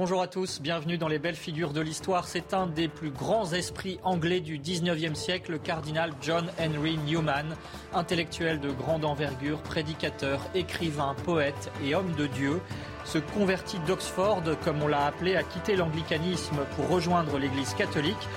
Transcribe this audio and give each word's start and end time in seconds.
Bonjour 0.00 0.22
à 0.22 0.28
tous, 0.28 0.60
bienvenue 0.60 0.96
dans 0.96 1.08
les 1.08 1.18
belles 1.18 1.34
figures 1.34 1.72
de 1.72 1.80
l'histoire. 1.80 2.28
C'est 2.28 2.54
un 2.54 2.68
des 2.68 2.86
plus 2.86 3.10
grands 3.10 3.52
esprits 3.52 3.98
anglais 4.04 4.38
du 4.38 4.56
19e 4.56 5.16
siècle, 5.16 5.50
le 5.50 5.58
cardinal 5.58 6.12
John 6.22 6.46
Henry 6.60 6.96
Newman, 6.98 7.56
intellectuel 7.92 8.60
de 8.60 8.70
grande 8.70 9.04
envergure, 9.04 9.58
prédicateur, 9.58 10.40
écrivain, 10.54 11.16
poète 11.24 11.72
et 11.84 11.96
homme 11.96 12.14
de 12.14 12.28
Dieu. 12.28 12.60
Ce 13.04 13.18
converti 13.18 13.78
d'Oxford, 13.86 14.42
comme 14.64 14.82
on 14.82 14.88
l'a 14.88 15.06
appelé, 15.06 15.36
a 15.36 15.42
quitté 15.42 15.76
l'anglicanisme 15.76 16.58
pour 16.76 16.88
rejoindre 16.88 17.38
l'Église 17.38 17.74
catholique 17.74 18.28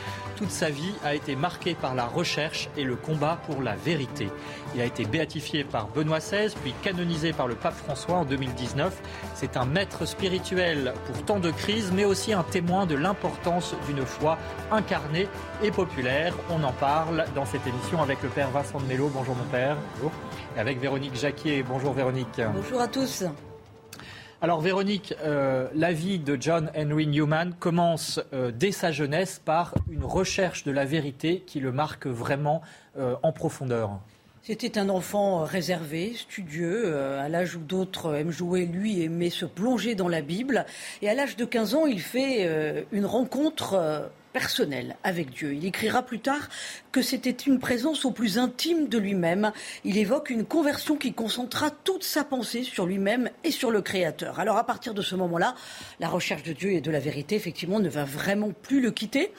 toute 0.41 0.49
sa 0.49 0.71
vie 0.71 0.95
a 1.03 1.13
été 1.13 1.35
marquée 1.35 1.75
par 1.75 1.93
la 1.93 2.07
recherche 2.07 2.67
et 2.75 2.83
le 2.83 2.95
combat 2.95 3.39
pour 3.45 3.61
la 3.61 3.75
vérité. 3.75 4.31
Il 4.73 4.81
a 4.81 4.85
été 4.85 5.05
béatifié 5.05 5.63
par 5.63 5.87
Benoît 5.89 6.17
XVI, 6.17 6.51
puis 6.63 6.73
canonisé 6.81 7.31
par 7.31 7.45
le 7.45 7.53
pape 7.53 7.75
François 7.75 8.15
en 8.15 8.25
2019. 8.25 8.91
C'est 9.35 9.55
un 9.55 9.65
maître 9.65 10.07
spirituel 10.07 10.95
pour 11.05 11.23
tant 11.25 11.39
de 11.39 11.51
crises, 11.51 11.91
mais 11.93 12.05
aussi 12.05 12.33
un 12.33 12.41
témoin 12.41 12.87
de 12.87 12.95
l'importance 12.95 13.75
d'une 13.85 14.03
foi 14.03 14.39
incarnée 14.71 15.27
et 15.61 15.69
populaire. 15.69 16.33
On 16.49 16.63
en 16.63 16.73
parle 16.73 17.25
dans 17.35 17.45
cette 17.45 17.67
émission 17.67 18.01
avec 18.01 18.23
le 18.23 18.29
père 18.29 18.49
Vincent 18.49 18.79
de 18.79 18.85
Mello. 18.85 19.11
Bonjour 19.13 19.35
mon 19.35 19.45
père. 19.45 19.77
Bonjour. 19.93 20.11
Et 20.57 20.59
avec 20.59 20.79
Véronique 20.79 21.15
Jacquier. 21.15 21.61
Bonjour 21.61 21.93
Véronique. 21.93 22.41
Bonjour 22.51 22.81
à 22.81 22.87
tous. 22.87 23.25
Alors 24.43 24.59
Véronique, 24.59 25.13
euh, 25.23 25.67
la 25.75 25.93
vie 25.93 26.17
de 26.17 26.35
John 26.39 26.71
Henry 26.75 27.05
Newman 27.05 27.53
commence 27.59 28.19
euh, 28.33 28.51
dès 28.51 28.71
sa 28.71 28.91
jeunesse 28.91 29.39
par 29.45 29.75
une 29.91 30.03
recherche 30.03 30.63
de 30.63 30.71
la 30.71 30.83
vérité 30.83 31.43
qui 31.45 31.59
le 31.59 31.71
marque 31.71 32.07
vraiment 32.07 32.63
euh, 32.97 33.13
en 33.21 33.33
profondeur. 33.33 33.99
C'était 34.41 34.79
un 34.79 34.89
enfant 34.89 35.43
réservé, 35.43 36.13
studieux, 36.15 36.97
à 36.97 37.29
l'âge 37.29 37.55
où 37.55 37.59
d'autres 37.59 38.15
aiment 38.15 38.31
jouer, 38.31 38.65
lui 38.65 39.03
aimait 39.03 39.29
se 39.29 39.45
plonger 39.45 39.93
dans 39.93 40.07
la 40.07 40.23
Bible. 40.23 40.65
Et 41.03 41.09
à 41.09 41.13
l'âge 41.13 41.37
de 41.37 41.45
15 41.45 41.75
ans, 41.75 41.85
il 41.85 42.01
fait 42.01 42.83
une 42.91 43.05
rencontre 43.05 44.09
personnel 44.31 44.95
avec 45.03 45.31
Dieu. 45.31 45.53
Il 45.53 45.65
écrira 45.65 46.03
plus 46.03 46.19
tard 46.19 46.49
que 46.91 47.01
c'était 47.01 47.29
une 47.29 47.59
présence 47.59 48.05
au 48.05 48.11
plus 48.11 48.37
intime 48.37 48.87
de 48.87 48.97
lui-même. 48.97 49.51
Il 49.83 49.97
évoque 49.97 50.29
une 50.29 50.45
conversion 50.45 50.97
qui 50.97 51.13
concentra 51.13 51.71
toute 51.71 52.03
sa 52.03 52.23
pensée 52.23 52.63
sur 52.63 52.85
lui-même 52.85 53.29
et 53.43 53.51
sur 53.51 53.71
le 53.71 53.81
Créateur. 53.81 54.39
Alors 54.39 54.57
à 54.57 54.65
partir 54.65 54.93
de 54.93 55.01
ce 55.01 55.15
moment-là, 55.15 55.55
la 55.99 56.09
recherche 56.09 56.43
de 56.43 56.53
Dieu 56.53 56.71
et 56.71 56.81
de 56.81 56.91
la 56.91 56.99
vérité, 56.99 57.35
effectivement, 57.35 57.79
ne 57.79 57.89
va 57.89 58.03
vraiment 58.03 58.51
plus 58.51 58.81
le 58.81 58.91
quitter. 58.91 59.31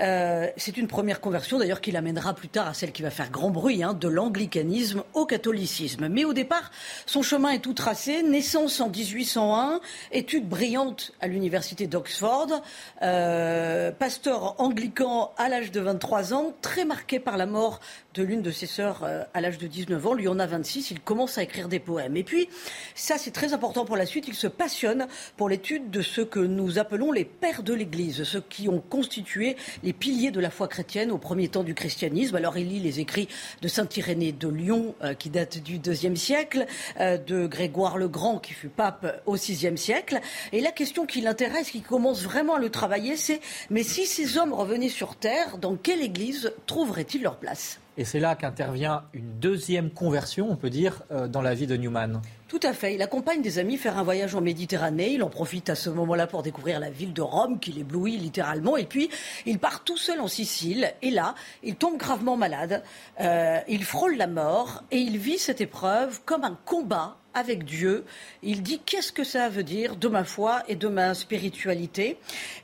Euh, 0.00 0.48
c'est 0.56 0.76
une 0.76 0.88
première 0.88 1.20
conversion 1.20 1.58
d'ailleurs 1.58 1.80
qui 1.80 1.92
l'amènera 1.92 2.34
plus 2.34 2.48
tard 2.48 2.68
à 2.68 2.74
celle 2.74 2.92
qui 2.92 3.02
va 3.02 3.10
faire 3.10 3.30
grand 3.30 3.50
bruit, 3.50 3.82
hein, 3.82 3.94
de 3.94 4.08
l'anglicanisme 4.08 5.02
au 5.14 5.26
catholicisme. 5.26 6.08
Mais 6.08 6.24
au 6.24 6.32
départ, 6.32 6.70
son 7.06 7.22
chemin 7.22 7.50
est 7.50 7.60
tout 7.60 7.74
tracé. 7.74 8.22
Naissance 8.22 8.80
en 8.80 8.88
1801, 8.88 9.80
études 10.12 10.48
brillantes 10.48 11.12
à 11.20 11.26
l'université 11.26 11.86
d'Oxford, 11.86 12.62
euh, 13.02 13.92
pasteur 13.92 14.37
anglican 14.58 15.32
à 15.36 15.48
l'âge 15.48 15.70
de 15.70 15.80
23 15.80 16.34
ans, 16.34 16.52
très 16.62 16.84
marqué 16.84 17.20
par 17.20 17.36
la 17.36 17.46
mort 17.46 17.80
de 18.14 18.22
l'une 18.22 18.42
de 18.42 18.50
ses 18.50 18.66
sœurs 18.66 19.04
euh, 19.04 19.22
à 19.34 19.40
l'âge 19.40 19.58
de 19.58 19.66
19 19.66 20.06
ans. 20.06 20.14
Lui 20.14 20.28
en 20.28 20.38
a 20.38 20.46
26, 20.46 20.90
il 20.90 21.00
commence 21.00 21.38
à 21.38 21.42
écrire 21.42 21.68
des 21.68 21.78
poèmes. 21.78 22.16
Et 22.16 22.24
puis, 22.24 22.48
ça 22.94 23.16
c'est 23.18 23.30
très 23.30 23.52
important 23.52 23.84
pour 23.84 23.96
la 23.96 24.06
suite, 24.06 24.26
il 24.28 24.34
se 24.34 24.46
passionne 24.46 25.06
pour 25.36 25.48
l'étude 25.48 25.90
de 25.90 26.02
ce 26.02 26.20
que 26.20 26.40
nous 26.40 26.78
appelons 26.78 27.12
les 27.12 27.24
pères 27.24 27.62
de 27.62 27.74
l'Église, 27.74 28.24
ceux 28.24 28.40
qui 28.40 28.68
ont 28.68 28.80
constitué 28.80 29.56
les 29.82 29.92
piliers 29.92 30.30
de 30.30 30.40
la 30.40 30.50
foi 30.50 30.68
chrétienne 30.68 31.10
au 31.10 31.18
premier 31.18 31.48
temps 31.48 31.64
du 31.64 31.74
christianisme. 31.74 32.36
Alors 32.36 32.56
il 32.58 32.68
lit 32.68 32.80
les 32.80 33.00
écrits 33.00 33.28
de 33.62 33.68
Saint 33.68 33.88
Irénée 33.96 34.32
de 34.32 34.48
Lyon, 34.48 34.94
euh, 35.02 35.14
qui 35.14 35.30
date 35.30 35.58
du 35.58 35.76
IIe 35.76 36.16
siècle, 36.16 36.66
euh, 37.00 37.18
de 37.18 37.46
Grégoire 37.46 37.98
le 37.98 38.08
Grand, 38.08 38.38
qui 38.38 38.52
fut 38.52 38.68
pape 38.68 39.22
au 39.26 39.34
VIe 39.34 39.78
siècle. 39.78 40.20
Et 40.52 40.60
la 40.60 40.72
question 40.72 41.06
qui 41.06 41.20
l'intéresse, 41.20 41.70
qui 41.70 41.82
commence 41.82 42.22
vraiment 42.22 42.54
à 42.56 42.58
le 42.58 42.70
travailler, 42.70 43.16
c'est 43.16 43.40
mais 43.70 43.82
si 43.82 44.06
ces 44.06 44.27
hommes 44.36 44.52
revenaient 44.52 44.90
sur 44.90 45.16
Terre, 45.16 45.56
dans 45.58 45.76
quelle 45.76 46.02
Église 46.02 46.52
trouveraient-ils 46.66 47.22
leur 47.22 47.36
place? 47.36 47.80
Et 47.96 48.04
c'est 48.04 48.20
là 48.20 48.36
qu'intervient 48.36 49.02
une 49.12 49.40
deuxième 49.40 49.90
conversion, 49.90 50.48
on 50.48 50.54
peut 50.54 50.70
dire, 50.70 51.02
euh, 51.10 51.26
dans 51.26 51.42
la 51.42 51.54
vie 51.54 51.66
de 51.66 51.76
Newman. 51.76 52.22
Tout 52.46 52.60
à 52.62 52.72
fait. 52.72 52.94
Il 52.94 53.02
accompagne 53.02 53.42
des 53.42 53.58
amis 53.58 53.76
faire 53.76 53.98
un 53.98 54.04
voyage 54.04 54.36
en 54.36 54.40
Méditerranée. 54.40 55.14
Il 55.14 55.22
en 55.24 55.28
profite 55.28 55.68
à 55.68 55.74
ce 55.74 55.90
moment-là 55.90 56.28
pour 56.28 56.44
découvrir 56.44 56.78
la 56.78 56.90
ville 56.90 57.12
de 57.12 57.22
Rome, 57.22 57.58
qui 57.58 57.72
l'éblouit 57.72 58.16
littéralement. 58.16 58.76
Et 58.76 58.86
puis, 58.86 59.10
il 59.46 59.58
part 59.58 59.82
tout 59.82 59.96
seul 59.96 60.20
en 60.20 60.28
Sicile. 60.28 60.92
Et 61.02 61.10
là, 61.10 61.34
il 61.64 61.74
tombe 61.74 61.96
gravement 61.96 62.36
malade. 62.36 62.84
Euh, 63.20 63.58
il 63.66 63.84
frôle 63.84 64.16
la 64.16 64.28
mort. 64.28 64.84
Et 64.92 64.98
il 64.98 65.18
vit 65.18 65.38
cette 65.38 65.60
épreuve 65.60 66.20
comme 66.24 66.44
un 66.44 66.56
combat 66.64 67.16
avec 67.34 67.64
Dieu. 67.64 68.04
Il 68.44 68.62
dit 68.62 68.80
qu'est-ce 68.86 69.10
que 69.10 69.24
ça 69.24 69.48
veut 69.48 69.64
dire 69.64 69.96
de 69.96 70.06
ma 70.06 70.22
foi 70.22 70.62
et 70.68 70.76
de 70.76 70.86
ma 70.86 71.14
spiritualité? 71.14 72.16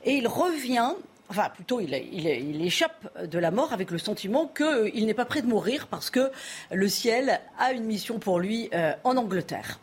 Et 0.05 0.13
il 0.13 0.29
revient 0.29 0.93
enfin 1.29 1.49
plutôt 1.53 1.79
il, 1.79 1.93
échappe 2.61 3.07
de 3.27 3.39
la 3.39 3.51
mort 3.51 3.73
avec 3.73 3.91
le 3.91 3.97
sentiment 3.97 4.47
qu'il 4.47 5.05
n'est 5.05 5.13
pas 5.13 5.25
prêt 5.25 5.41
de 5.41 5.47
mourir 5.47 5.87
parce 5.87 6.09
que 6.09 6.31
le 6.71 6.87
ciel 6.87 7.41
a 7.59 7.71
une 7.71 7.85
mission 7.85 8.19
pour 8.19 8.39
lui 8.39 8.69
euh, 8.73 8.93
en 9.03 9.17
Angleterre. 9.17 9.79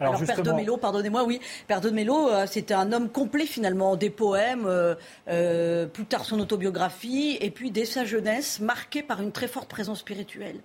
Alors, 0.00 0.20
Père 0.24 0.42
de 0.42 0.50
Mello, 0.50 0.76
pardonnez-moi, 0.76 1.24
oui, 1.24 1.40
Père 1.68 1.80
de 1.80 1.90
Mello, 1.90 2.28
euh, 2.28 2.46
c'était 2.48 2.74
un 2.74 2.92
homme 2.92 3.08
complet 3.08 3.46
finalement, 3.46 3.94
des 3.96 4.10
poèmes, 4.10 4.66
euh, 4.66 5.86
plus 5.86 6.04
tard 6.04 6.24
son 6.24 6.40
autobiographie, 6.40 7.38
et 7.40 7.50
puis 7.50 7.70
dès 7.70 7.84
sa 7.84 8.04
jeunesse, 8.04 8.58
marqué 8.58 9.02
par 9.02 9.22
une 9.22 9.30
très 9.30 9.46
forte 9.46 9.68
présence 9.68 10.00
spirituelle. 10.00 10.56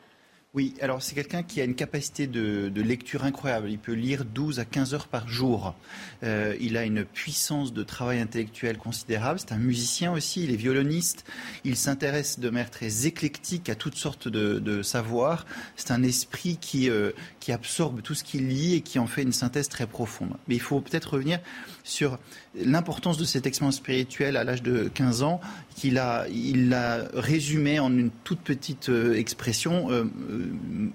Oui, 0.56 0.74
alors 0.82 1.04
c'est 1.04 1.14
quelqu'un 1.14 1.44
qui 1.44 1.62
a 1.62 1.64
une 1.64 1.76
capacité 1.76 2.26
de, 2.26 2.72
lecture 2.82 3.24
incroyable. 3.24 3.70
Il 3.70 3.78
peut 3.78 3.94
lire 3.94 4.26
12 4.26 4.60
à 4.60 4.66
15 4.66 4.96
heures 4.96 5.08
par 5.08 5.28
jour. 5.28 5.76
Euh, 6.24 6.56
il 6.60 6.76
a 6.76 6.86
une 6.86 7.06
puissance 7.06 7.72
de 7.72 7.84
travail 7.84 8.20
intellectuel 8.20 8.80
considérable. 8.80 9.40
C'est 9.40 9.52
un 9.52 9.60
musicien 9.60 10.12
aussi, 10.12 10.44
il 10.46 10.52
est 10.52 10.56
violoniste. 10.56 11.24
Il 11.66 11.76
s'intéresse 11.76 12.40
de 12.40 12.50
manière 12.50 12.72
très 12.72 13.06
éclectique 13.06 13.70
à 13.70 13.76
toutes 13.76 13.94
sortes 13.94 14.28
de, 14.28 14.82
savoirs. 14.82 15.46
C'est 15.76 15.92
un 15.92 16.02
esprit 16.02 16.58
qui, 16.60 16.90
euh, 16.90 17.12
qui 17.40 17.52
absorbe 17.52 18.02
tout 18.02 18.16
ce 18.16 18.24
qu'il 18.24 18.48
lit 18.48 18.74
et 18.74 18.81
qui 18.81 18.98
en 18.98 19.06
fait 19.06 19.22
une 19.22 19.34
synthèse 19.34 19.70
très 19.70 19.86
profonde. 19.86 20.36
Mais 20.48 20.56
il 20.56 20.62
faut 20.62 20.81
peut-être 20.81 21.14
revenir 21.14 21.40
sur 21.84 22.18
l'importance 22.56 23.18
de 23.18 23.24
cette 23.24 23.46
expérience 23.46 23.76
spirituelle 23.76 24.36
à 24.36 24.44
l'âge 24.44 24.64
de 24.64 24.90
15 24.94 25.22
ans, 25.22 25.42
qu'il 25.76 25.98
a, 25.98 26.28
il 26.30 26.76
résumé 27.14 27.80
en 27.80 27.96
une 27.96 28.10
toute 28.24 28.40
petite 28.40 28.90
euh, 28.90 29.16
expression, 29.16 29.90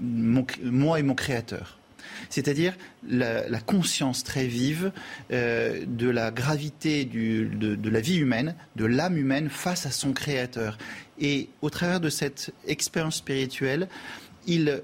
moi 0.00 0.98
et 0.98 1.02
mon 1.02 1.14
créateur. 1.14 1.78
C'est-à-dire 2.28 2.74
la, 3.08 3.60
conscience 3.60 4.24
très 4.24 4.46
vive 4.46 4.92
euh, 5.32 5.84
de 5.86 6.08
la 6.08 6.30
gravité 6.30 7.04
de, 7.04 7.74
de, 7.74 7.90
la 7.90 8.00
vie 8.00 8.16
humaine, 8.16 8.54
de 8.76 8.84
l'âme 8.84 9.16
humaine 9.16 9.48
face 9.48 9.86
à 9.86 9.90
son 9.90 10.12
créateur. 10.12 10.78
Et 11.20 11.48
au 11.62 11.70
travers 11.70 12.00
de 12.00 12.08
cette 12.08 12.52
expérience 12.66 13.16
spirituelle, 13.16 13.88
il 14.46 14.82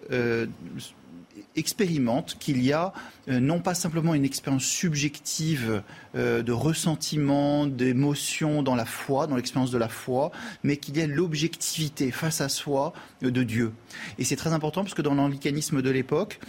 expérimente 1.60 2.36
qu'il 2.40 2.62
y 2.64 2.72
a 2.72 2.92
euh, 3.28 3.38
non 3.38 3.60
pas 3.60 3.74
simplement 3.74 4.14
une 4.14 4.24
expérience 4.24 4.64
subjective 4.64 5.82
euh, 6.16 6.42
de 6.42 6.52
ressentiment, 6.52 7.66
d'émotion 7.66 8.62
dans 8.64 8.74
la 8.74 8.84
foi, 8.84 9.28
dans 9.28 9.36
l'expérience 9.36 9.70
de 9.70 9.78
la 9.78 9.88
foi, 9.88 10.32
mais 10.64 10.78
qu'il 10.78 10.96
y 10.96 11.02
a 11.02 11.06
l'objectivité 11.06 12.10
face 12.10 12.40
à 12.40 12.48
soi 12.48 12.92
euh, 13.22 13.30
de 13.30 13.42
Dieu. 13.44 13.72
Et 14.18 14.24
c'est 14.24 14.36
très 14.36 14.52
important 14.52 14.82
parce 14.82 14.94
que 14.94 15.02
dans 15.02 15.14
l'anglicanisme 15.14 15.82
de 15.82 15.90
l'époque, 15.90 16.40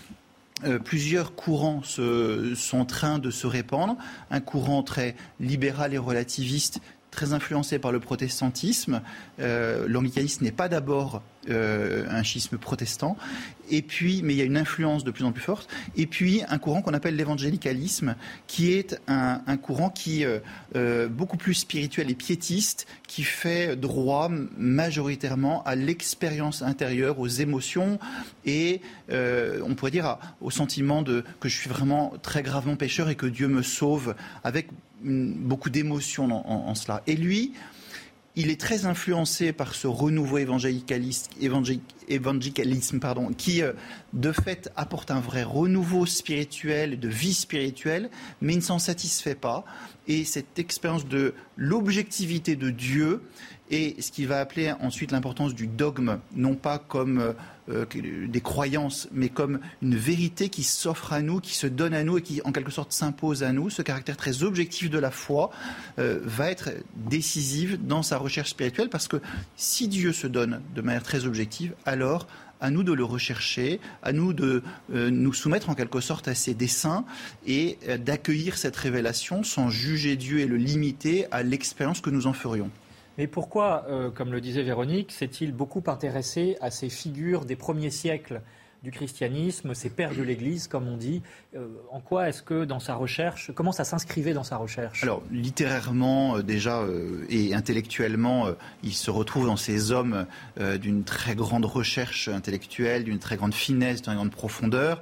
plusieurs 0.85 1.33
courants 1.33 1.81
sont 1.81 2.77
en 2.77 2.85
train 2.85 3.17
de 3.17 3.31
se 3.31 3.47
répandre. 3.47 3.97
Un 4.29 4.41
courant 4.41 4.83
très 4.83 5.15
libéral 5.39 5.95
et 5.95 5.97
relativiste 5.97 6.81
très 7.11 7.33
influencé 7.33 7.77
par 7.77 7.91
le 7.91 7.99
protestantisme. 7.99 9.01
Euh, 9.39 9.85
L'anglicanisme 9.87 10.43
n'est 10.43 10.51
pas 10.51 10.69
d'abord 10.69 11.21
euh, 11.49 12.05
un 12.07 12.21
schisme 12.21 12.59
protestant, 12.59 13.17
et 13.71 13.81
puis, 13.81 14.21
mais 14.23 14.35
il 14.35 14.37
y 14.37 14.41
a 14.41 14.45
une 14.45 14.57
influence 14.57 15.03
de 15.03 15.09
plus 15.09 15.23
en 15.23 15.31
plus 15.31 15.41
forte. 15.41 15.67
Et 15.97 16.05
puis 16.05 16.43
un 16.47 16.59
courant 16.59 16.83
qu'on 16.83 16.93
appelle 16.93 17.15
l'évangélicalisme, 17.15 18.15
qui 18.45 18.73
est 18.73 19.01
un, 19.07 19.57
courant 19.57 19.89
qui 19.89 20.23
euh, 20.23 20.37
euh, 20.75 21.07
beaucoup 21.07 21.37
plus 21.37 21.55
spirituel 21.55 22.11
et 22.11 22.13
piétiste, 22.13 22.85
qui 23.07 23.23
fait 23.23 23.75
droit 23.75 24.29
majoritairement 24.55 25.63
à 25.63 25.73
l'expérience 25.73 26.61
intérieure, 26.61 27.19
aux 27.19 27.27
émotions 27.27 27.97
et 28.45 28.81
on 29.09 29.73
pourrait 29.75 29.91
dire 29.91 30.19
au 30.41 30.51
sentiment 30.51 31.01
de 31.01 31.25
que 31.39 31.49
je 31.49 31.57
suis 31.57 31.69
vraiment 31.69 32.13
très 32.21 32.43
gravement 32.43 32.75
pécheur 32.75 33.09
et 33.09 33.15
que 33.15 33.25
Dieu 33.25 33.47
me 33.47 33.63
sauve 33.63 34.15
avec 34.43 34.67
beaucoup 35.03 35.69
d'émotions 35.69 36.31
en, 36.31 36.75
cela. 36.75 37.01
Et 37.07 37.15
lui, 37.15 37.53
il 38.36 38.50
est 38.50 38.59
très 38.59 38.86
influencé 38.86 39.53
par 39.53 39.75
ce 39.75 39.88
renouveau 39.88 40.38
évangélicalisme 42.07 43.00
pardon, 43.00 43.31
qui, 43.33 43.62
euh, 43.62 43.74
de 44.13 44.31
fait, 44.31 44.71
apporte 44.75 45.12
un 45.12 45.19
vrai 45.19 45.44
renouveau 45.44 46.06
spirituel, 46.06 47.00
de 47.00 47.07
vie 47.07 47.33
spirituelle, 47.33 48.09
mais 48.42 48.53
il 48.53 48.57
ne 48.57 48.62
s'en 48.62 48.80
satisfait 48.80 49.36
pas. 49.36 49.65
Et 50.07 50.25
cette 50.25 50.59
expérience 50.59 51.07
de 51.07 51.33
l'objectivité 51.56 52.56
de 52.56 52.69
Dieu 52.69 53.21
et 53.69 53.95
ce 54.01 54.12
qu'il 54.12 54.27
va 54.27 54.42
appeler 54.42 54.74
ensuite 54.81 55.12
l'importance 55.12 55.56
du 55.56 55.65
dogme, 55.65 56.19
non 56.36 56.56
pas 56.56 56.77
comme 56.77 57.19
euh, 57.19 57.33
euh, 57.69 57.86
des 58.27 58.42
croyances, 58.42 59.07
mais 59.13 59.30
comme 59.30 59.59
une 59.81 59.95
vérité 59.95 60.50
qui 60.50 60.63
s'offre 60.63 61.13
à 61.13 61.21
nous, 61.21 61.39
qui 61.39 61.56
se 61.56 61.68
donne 61.68 61.94
à 61.94 62.03
nous 62.03 62.18
et 62.18 62.21
qui 62.21 62.42
en 62.44 62.51
quelque 62.51 62.71
sorte 62.71 62.92
s'impose 62.92 63.44
à 63.44 63.53
nous. 63.53 63.69
Ce 63.69 63.81
caractère 63.81 64.18
très 64.18 64.44
objectif 64.44 64.89
de 64.89 65.00
la 65.00 65.12
foi 65.12 65.51
va 65.98 66.51
être 66.51 66.71
décisif 66.95 67.80
dans 67.80 68.03
sa 68.03 68.18
recherche 68.18 68.50
spirituelle 68.50 68.89
parce 68.89 69.07
que 69.07 69.21
si 69.56 69.88
Dieu 69.88 70.12
se 70.12 70.27
donne 70.27 70.62
de 70.75 70.81
manière 70.81 71.03
très 71.03 71.25
objective, 71.25 71.74
à 72.59 72.69
nous 72.69 72.83
de 72.83 72.94
le 72.94 73.03
rechercher, 73.03 73.80
à 74.03 74.13
nous 74.13 74.33
de 74.33 74.62
nous 74.89 75.33
soumettre 75.33 75.69
en 75.69 75.75
quelque 75.75 76.00
sorte 76.00 76.27
à 76.27 76.36
ses 76.36 76.53
desseins 76.53 77.06
et 77.48 77.80
d'accueillir 78.00 78.57
cette 78.57 78.75
révélation 78.75 79.44
sans 79.44 79.69
juger 79.69 80.15
Dieu 80.15 80.39
et 80.39 80.45
le 80.45 80.57
limiter 80.57 81.25
à 81.31 81.42
l'expérience 81.42 82.01
que 82.01 82.12
nous 82.12 82.27
en 82.27 82.33
ferions. 82.33 82.69
Mais 83.18 83.27
pourquoi, 83.27 83.86
euh, 83.89 84.09
comme 84.09 84.31
le 84.31 84.42
disait 84.42 84.63
Véronique, 84.63 85.12
s'est-il 85.12 85.51
beaucoup 85.51 85.83
intéressé 85.88 86.57
à 86.62 86.71
ces 86.71 86.89
figures 86.89 87.45
des 87.45 87.56
premiers 87.56 87.89
siècles 87.89 88.42
du 88.83 88.91
christianisme, 88.91 89.73
ces 89.73 89.89
pères 89.89 90.15
de 90.15 90.23
l'Église, 90.23 90.67
comme 90.67 90.87
on 90.87 90.97
dit. 90.97 91.21
Euh, 91.55 91.67
en 91.91 91.99
quoi 91.99 92.29
est-ce 92.29 92.41
que 92.41 92.65
dans 92.65 92.79
sa 92.79 92.95
recherche, 92.95 93.51
comment 93.53 93.71
ça 93.71 93.83
s'inscrivait 93.83 94.33
dans 94.33 94.43
sa 94.43 94.57
recherche? 94.57 95.03
Alors, 95.03 95.21
littérairement 95.31 96.37
euh, 96.37 96.43
déjà 96.43 96.83
et 97.29 97.53
intellectuellement, 97.53 98.47
il 98.83 98.93
se 98.93 99.11
retrouve 99.11 99.45
dans 99.45 99.57
ces 99.57 99.91
hommes 99.91 100.25
d'une 100.57 101.03
très 101.03 101.35
grande 101.35 101.65
recherche 101.65 102.27
intellectuelle, 102.27 103.03
d'une 103.03 103.19
très 103.19 103.37
grande 103.37 103.53
finesse, 103.53 104.01
d'une 104.01 104.15
grande 104.15 104.31
profondeur. 104.31 105.01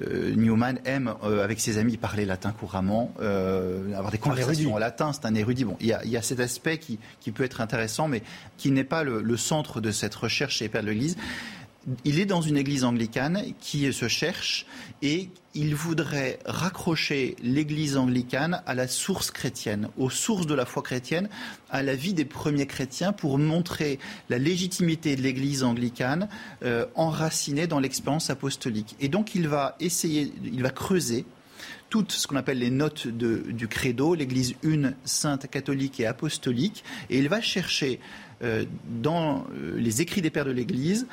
Euh, 0.00 0.34
Newman 0.34 0.78
aime, 0.84 1.14
euh, 1.22 1.44
avec 1.44 1.60
ses 1.60 1.78
amis, 1.78 1.96
parler 1.96 2.24
latin 2.24 2.52
couramment, 2.52 3.12
euh, 3.20 3.92
avoir 3.94 4.10
des 4.10 4.18
conversations 4.18 4.74
en 4.74 4.78
latin. 4.78 5.12
C'est 5.12 5.26
un 5.26 5.34
érudit. 5.34 5.64
Bon, 5.64 5.76
il 5.80 5.86
y, 5.86 6.16
a, 6.16 6.22
cet 6.22 6.40
aspect 6.40 6.78
qui, 6.78 6.98
peut 7.32 7.44
être 7.44 7.60
intéressant, 7.60 8.08
mais 8.08 8.22
qui 8.56 8.70
n'est 8.70 8.84
pas 8.84 9.04
le, 9.04 9.36
centre 9.36 9.80
de 9.80 9.90
cette 9.90 10.14
recherche 10.14 10.56
chez 10.56 10.66
les 10.66 10.68
pères 10.68 10.82
de 10.82 10.88
l'Église 10.88 11.16
il 12.04 12.20
est 12.20 12.26
dans 12.26 12.40
une 12.40 12.56
église 12.56 12.84
anglicane 12.84 13.42
qui 13.60 13.92
se 13.92 14.08
cherche 14.08 14.66
et 15.02 15.30
il 15.54 15.74
voudrait 15.74 16.38
raccrocher 16.46 17.36
l'église 17.42 17.96
anglicane 17.96 18.62
à 18.66 18.74
la 18.74 18.88
source 18.88 19.30
chrétienne, 19.30 19.88
aux 19.98 20.10
sources 20.10 20.46
de 20.46 20.54
la 20.54 20.64
foi 20.64 20.82
chrétienne, 20.82 21.28
à 21.70 21.82
la 21.82 21.94
vie 21.94 22.14
des 22.14 22.24
premiers 22.24 22.66
chrétiens 22.66 23.12
pour 23.12 23.38
montrer 23.38 23.98
la 24.30 24.38
légitimité 24.38 25.16
de 25.16 25.22
l'église 25.22 25.62
anglicane 25.62 26.28
euh, 26.62 26.86
enracinée 26.94 27.66
dans 27.66 27.80
l'expérience 27.80 28.30
apostolique. 28.30 28.96
Et 29.00 29.08
donc 29.08 29.34
il 29.34 29.48
va 29.48 29.76
essayer, 29.80 30.32
il 30.44 30.62
va 30.62 30.70
creuser 30.70 31.24
toutes 31.90 32.12
ce 32.12 32.26
qu'on 32.26 32.36
appelle 32.36 32.58
les 32.58 32.70
notes 32.70 33.06
du 33.06 33.68
credo, 33.68 34.14
l'Église 34.14 34.54
une, 34.62 34.94
sainte, 35.04 35.50
catholique 35.50 36.00
et 36.00 36.06
apostolique, 36.06 36.84
et 37.10 37.18
il 37.18 37.28
va 37.28 37.42
chercher 37.42 38.00
euh, 38.42 38.64
dans 39.02 39.44
euh, 39.54 39.74
les 39.76 40.00
écrits 40.00 40.22
des 40.22 40.30
pères 40.30 40.46
de 40.46 40.52
l'Église 40.52 41.06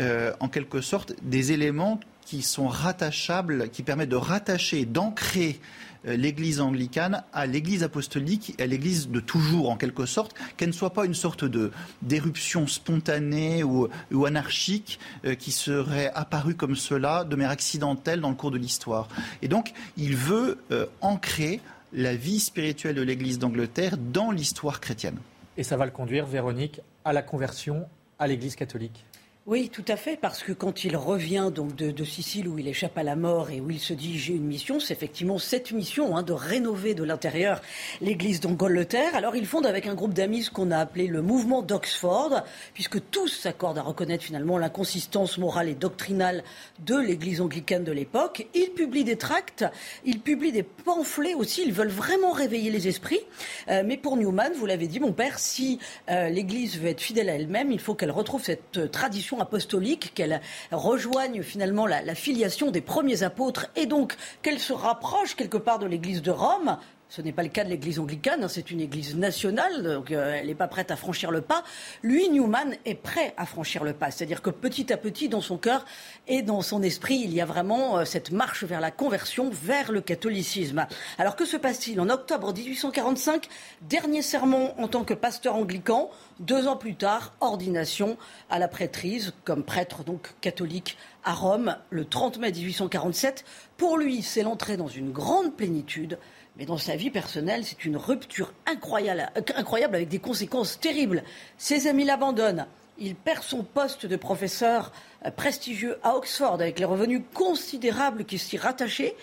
euh, 0.00 0.32
en 0.40 0.48
quelque 0.48 0.80
sorte 0.80 1.14
des 1.22 1.52
éléments 1.52 2.00
qui 2.26 2.42
sont 2.42 2.66
rattachables, 2.66 3.68
qui 3.70 3.82
permettent 3.82 4.08
de 4.08 4.16
rattacher, 4.16 4.86
d'ancrer 4.86 5.60
euh, 6.06 6.16
l'Église 6.16 6.60
anglicane 6.60 7.22
à 7.32 7.46
l'Église 7.46 7.84
apostolique 7.84 8.54
à 8.60 8.66
l'Église 8.66 9.08
de 9.08 9.20
toujours, 9.20 9.70
en 9.70 9.76
quelque 9.76 10.04
sorte, 10.06 10.34
qu'elle 10.56 10.70
ne 10.70 10.74
soit 10.74 10.92
pas 10.92 11.04
une 11.04 11.14
sorte 11.14 11.44
de 11.44 11.70
d'éruption 12.02 12.66
spontanée 12.66 13.62
ou, 13.62 13.88
anarchique 14.26 14.98
euh, 15.24 15.34
qui 15.34 15.52
serait 15.52 16.10
apparue 16.14 16.54
comme 16.54 16.74
cela 16.74 17.24
de 17.24 17.36
manière 17.36 17.52
accidentelle 17.52 18.20
dans 18.20 18.30
le 18.30 18.36
cours 18.36 18.50
de 18.50 18.58
l'histoire. 18.58 19.08
Et 19.42 19.48
donc, 19.48 19.72
il 19.96 20.16
veut 20.16 20.58
ancrer 21.00 21.60
la 21.92 22.16
vie 22.16 22.40
spirituelle 22.40 22.96
de 22.96 23.02
l'Église 23.02 23.38
d'Angleterre 23.38 23.96
dans 23.96 24.30
l'histoire 24.30 24.80
chrétienne. 24.80 25.18
Et 25.56 25.62
ça 25.62 25.76
va 25.76 25.84
le 25.84 25.92
conduire, 25.92 26.26
Véronique, 26.26 26.80
à 27.04 27.12
la 27.12 27.22
conversion 27.22 27.86
à 28.18 28.26
l'Église 28.26 28.56
catholique 28.56 29.04
oui, 29.46 29.68
tout 29.70 29.84
à 29.88 29.96
fait, 29.96 30.16
parce 30.16 30.42
que 30.42 30.52
quand 30.52 30.84
il 30.84 30.96
revient 30.96 31.50
donc 31.54 31.76
de, 31.76 32.04
Sicile 32.04 32.48
où 32.48 32.58
il 32.58 32.66
échappe 32.66 32.96
à 32.96 33.02
la 33.02 33.14
mort 33.14 33.50
et 33.50 33.60
où 33.60 33.70
il 33.70 33.78
se 33.78 33.92
dit 33.92 34.18
j'ai 34.18 34.32
une 34.32 34.46
mission, 34.46 34.80
c'est 34.80 34.94
effectivement 34.94 35.38
cette 35.38 35.72
mission 35.72 36.16
hein, 36.16 36.22
de 36.22 36.32
rénover 36.32 36.94
de 36.94 37.04
l'intérieur 37.04 37.60
l'église 38.00 38.40
d'Angleterre. 38.40 39.14
Alors 39.14 39.36
il 39.36 39.44
fonde 39.44 39.66
avec 39.66 39.86
un 39.86 39.94
groupe 39.94 40.14
d'amis 40.14 40.44
ce 40.44 40.50
qu'on 40.50 40.70
a 40.70 40.78
appelé 40.78 41.08
le 41.08 41.20
mouvement 41.20 41.60
d'Oxford, 41.60 42.42
puisque 42.72 43.10
tous 43.10 43.28
s'accordent 43.28 43.76
à 43.76 43.82
reconnaître 43.82 44.24
finalement 44.24 44.56
l'inconsistance 44.56 45.36
morale 45.36 45.68
et 45.68 45.74
doctrinale 45.74 46.42
de 46.78 46.96
l'église 46.96 47.42
anglicane 47.42 47.84
de 47.84 47.92
l'époque. 47.92 48.46
Il 48.54 48.70
publie 48.70 49.04
des 49.04 49.16
tracts, 49.16 49.66
il 50.06 50.20
publie 50.20 50.52
des 50.52 50.62
pamphlets 50.62 51.34
aussi, 51.34 51.64
ils 51.66 51.72
veulent 51.72 51.88
vraiment 51.88 52.32
réveiller 52.32 52.70
les 52.70 52.88
esprits. 52.88 53.20
Euh, 53.68 53.82
mais 53.84 53.98
pour 53.98 54.16
Newman, 54.16 54.52
vous 54.54 54.64
l'avez 54.64 54.86
dit, 54.86 55.00
mon 55.00 55.12
père, 55.12 55.38
si 55.38 55.80
euh, 56.08 56.30
l'église 56.30 56.78
veut 56.78 56.88
être 56.88 57.02
fidèle 57.02 57.28
à 57.28 57.34
elle-même, 57.34 57.70
il 57.70 57.80
faut 57.80 57.94
qu'elle 57.94 58.10
retrouve 58.10 58.42
cette 58.42 58.90
tradition 58.90 59.33
apostolique, 59.40 60.12
qu'elle 60.14 60.40
rejoigne 60.70 61.42
finalement 61.42 61.86
la, 61.86 62.14
filiation 62.14 62.70
des 62.70 62.80
premiers 62.80 63.22
apôtres 63.22 63.66
et 63.76 63.86
donc 63.86 64.16
qu'elle 64.42 64.60
se 64.60 64.72
rapproche 64.72 65.34
quelque 65.34 65.56
part 65.56 65.78
de 65.78 65.86
l'Église 65.86 66.22
de 66.22 66.30
Rome. 66.30 66.78
Ce 67.14 67.22
n'est 67.22 67.30
pas 67.30 67.44
le 67.44 67.48
cas 67.48 67.62
de 67.62 67.68
l'Église 67.68 68.00
anglicane, 68.00 68.42
hein, 68.42 68.48
c'est 68.48 68.72
une 68.72 68.80
Église 68.80 69.14
nationale, 69.14 69.84
donc 69.84 70.10
euh, 70.10 70.34
elle 70.36 70.48
n'est 70.48 70.54
pas 70.56 70.66
prête 70.66 70.90
à 70.90 70.96
franchir 70.96 71.30
le 71.30 71.42
pas. 71.42 71.62
Lui, 72.02 72.28
Newman, 72.28 72.74
est 72.84 72.96
prêt 72.96 73.34
à 73.36 73.46
franchir 73.46 73.84
le 73.84 73.92
pas. 73.92 74.10
C'est-à-dire 74.10 74.42
que 74.42 74.50
petit 74.50 74.92
à 74.92 74.96
petit, 74.96 75.28
dans 75.28 75.40
son 75.40 75.56
cœur 75.56 75.84
et 76.26 76.42
dans 76.42 76.60
son 76.60 76.82
esprit, 76.82 77.20
il 77.22 77.32
y 77.32 77.40
a 77.40 77.46
vraiment 77.46 77.98
euh, 77.98 78.04
cette 78.04 78.32
marche 78.32 78.64
vers 78.64 78.80
la 78.80 78.90
conversion, 78.90 79.48
vers 79.48 79.92
le 79.92 80.00
catholicisme. 80.00 80.88
Alors 81.16 81.36
que 81.36 81.44
se 81.44 81.56
passe-t-il? 81.56 82.00
En 82.00 82.08
octobre 82.08 82.52
1845, 82.52 83.46
dernier 83.82 84.20
sermon 84.20 84.74
en 84.76 84.88
tant 84.88 85.04
que 85.04 85.14
pasteur 85.14 85.54
anglican. 85.54 86.10
Deux 86.40 86.66
ans 86.66 86.76
plus 86.76 86.96
tard, 86.96 87.32
ordination 87.40 88.16
à 88.50 88.58
la 88.58 88.66
prêtrise 88.66 89.34
comme 89.44 89.62
prêtre 89.62 90.02
donc 90.02 90.34
catholique 90.40 90.98
à 91.22 91.32
Rome 91.32 91.76
le 91.90 92.06
30 92.06 92.38
mai 92.38 92.50
1847. 92.50 93.44
Pour 93.76 93.98
lui, 93.98 94.22
c'est 94.22 94.42
l'entrée 94.42 94.76
dans 94.76 94.88
une 94.88 95.12
grande 95.12 95.54
plénitude 95.54 96.18
mais 96.56 96.66
dans 96.66 96.78
sa 96.78 96.96
vie 96.96 97.10
personnelle, 97.10 97.64
c'est 97.64 97.84
une 97.84 97.96
rupture 97.96 98.52
incroyable, 98.66 99.30
incroyable 99.56 99.96
avec 99.96 100.08
des 100.08 100.20
conséquences 100.20 100.78
terribles. 100.78 101.24
Ses 101.58 101.88
amis 101.88 102.04
l'abandonnent. 102.04 102.66
Il 102.96 103.16
perd 103.16 103.42
son 103.42 103.64
poste 103.64 104.06
de 104.06 104.14
professeur 104.14 104.92
euh, 104.92 105.13
prestigieux 105.30 105.98
à 106.02 106.16
Oxford, 106.16 106.54
avec 106.54 106.78
les 106.78 106.84
revenus 106.84 107.22
considérables 107.32 108.24
qui 108.24 108.38
s'y 108.38 108.56
rattachaient. 108.56 109.16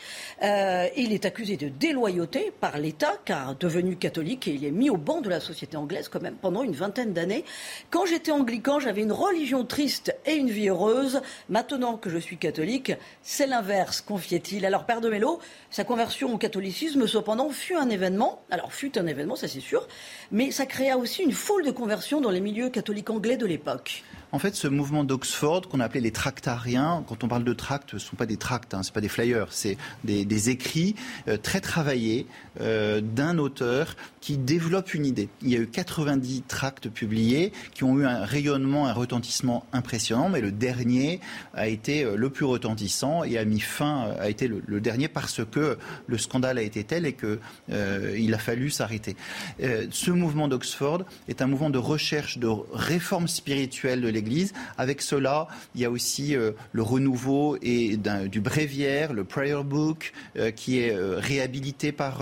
Euh, 0.43 0.87
il 0.97 1.13
est 1.13 1.25
accusé 1.25 1.57
de 1.57 1.69
déloyauté 1.69 2.51
par 2.59 2.77
l'État, 2.77 3.13
car 3.25 3.55
devenu 3.55 3.95
catholique, 3.95 4.47
et 4.47 4.51
il 4.51 4.65
est 4.65 4.71
mis 4.71 4.89
au 4.89 4.97
banc 4.97 5.21
de 5.21 5.29
la 5.29 5.39
société 5.39 5.77
anglaise 5.77 6.07
quand 6.07 6.21
même 6.21 6.35
pendant 6.35 6.63
une 6.63 6.73
vingtaine 6.73 7.13
d'années. 7.13 7.45
Quand 7.89 8.05
j'étais 8.05 8.31
anglican, 8.31 8.79
j'avais 8.79 9.01
une 9.01 9.11
religion 9.11 9.63
triste 9.65 10.15
et 10.25 10.33
une 10.33 10.49
vie 10.49 10.69
heureuse. 10.69 11.21
Maintenant 11.49 11.97
que 11.97 12.09
je 12.09 12.17
suis 12.17 12.37
catholique, 12.37 12.93
c'est 13.21 13.47
l'inverse, 13.47 14.01
confiait-il. 14.01 14.65
Alors, 14.65 14.85
Père 14.85 15.01
de 15.01 15.09
Mello, 15.09 15.39
sa 15.69 15.83
conversion 15.83 16.33
au 16.33 16.37
catholicisme, 16.37 17.07
cependant, 17.07 17.49
fut 17.49 17.75
un 17.75 17.89
événement. 17.89 18.41
Alors, 18.49 18.73
fut 18.73 18.97
un 18.97 19.07
événement, 19.07 19.35
ça 19.35 19.47
c'est 19.47 19.59
sûr, 19.59 19.87
mais 20.31 20.51
ça 20.51 20.65
créa 20.65 20.97
aussi 20.97 21.23
une 21.23 21.31
foule 21.31 21.65
de 21.65 21.71
conversions 21.71 22.21
dans 22.21 22.31
les 22.31 22.41
milieux 22.41 22.69
catholiques 22.69 23.09
anglais 23.09 23.37
de 23.37 23.45
l'époque. 23.45 24.03
En 24.33 24.39
fait, 24.39 24.55
ce 24.55 24.69
mouvement 24.69 25.03
d'Oxford, 25.03 25.67
qu'on 25.67 25.81
appelait 25.81 25.99
les 25.99 26.11
tractariens, 26.11 27.03
quand 27.07 27.25
on 27.25 27.27
parle 27.27 27.43
de 27.43 27.51
tracts, 27.51 27.89
ce 27.89 27.95
ne 27.95 27.99
sont 27.99 28.15
pas 28.15 28.25
des 28.25 28.37
tracts, 28.37 28.73
hein, 28.73 28.81
ce 28.81 28.91
pas 28.91 29.01
des 29.01 29.09
flyers, 29.09 29.47
c'est 29.51 29.77
des, 30.05 30.49
écrits 30.49 30.95
euh, 31.27 31.37
très 31.37 31.59
travaillés 31.59 32.25
euh, 32.61 33.01
d'un 33.01 33.37
auteur 33.37 33.97
qui 34.21 34.37
développe 34.37 34.93
une 34.93 35.05
idée. 35.05 35.27
Il 35.41 35.49
y 35.49 35.55
a 35.55 35.59
eu 35.59 35.67
90 35.67 36.43
tracts 36.47 36.87
publiés 36.87 37.51
qui 37.73 37.83
ont 37.83 37.97
eu 37.99 38.05
un 38.05 38.23
rayonnement, 38.23 38.87
un 38.87 38.93
retentissement 38.93 39.65
impressionnant, 39.73 40.29
mais 40.29 40.39
le 40.39 40.51
dernier 40.51 41.19
a 41.53 41.67
été 41.67 42.05
euh, 42.05 42.15
le 42.15 42.29
plus 42.29 42.45
retentissant 42.45 43.25
et 43.25 43.37
a 43.37 43.43
mis 43.43 43.59
fin, 43.59 44.13
a 44.17 44.29
été 44.29 44.47
le, 44.47 44.79
dernier 44.79 45.09
parce 45.09 45.41
que 45.43 45.77
le 46.07 46.17
scandale 46.17 46.57
a 46.57 46.61
été 46.61 46.85
tel 46.85 47.05
et 47.05 47.13
qu'il 47.13 48.33
a 48.33 48.37
fallu 48.37 48.69
s'arrêter. 48.69 49.15
ce 49.59 50.11
mouvement 50.11 50.47
d'Oxford 50.47 51.03
est 51.27 51.41
un 51.41 51.47
mouvement 51.47 51.69
de 51.69 51.77
recherche, 51.77 52.37
de 52.37 52.47
réforme 52.73 53.27
spirituelle 53.27 54.01
de 54.01 54.07
l'Église 54.07 54.20
l'Église. 54.21 54.53
Avec 54.77 55.01
cela, 55.01 55.47
il 55.75 55.81
y 55.81 55.85
a 55.85 55.91
aussi 55.91 56.35
le 56.35 56.81
renouveau 56.81 57.57
et 57.61 57.97
du 58.29 58.41
bréviaire, 58.41 59.13
le 59.13 59.23
prayer 59.23 59.63
book, 59.63 60.13
qui 60.55 60.79
est 60.79 60.95
réhabilité 60.95 61.91
par, 61.91 62.21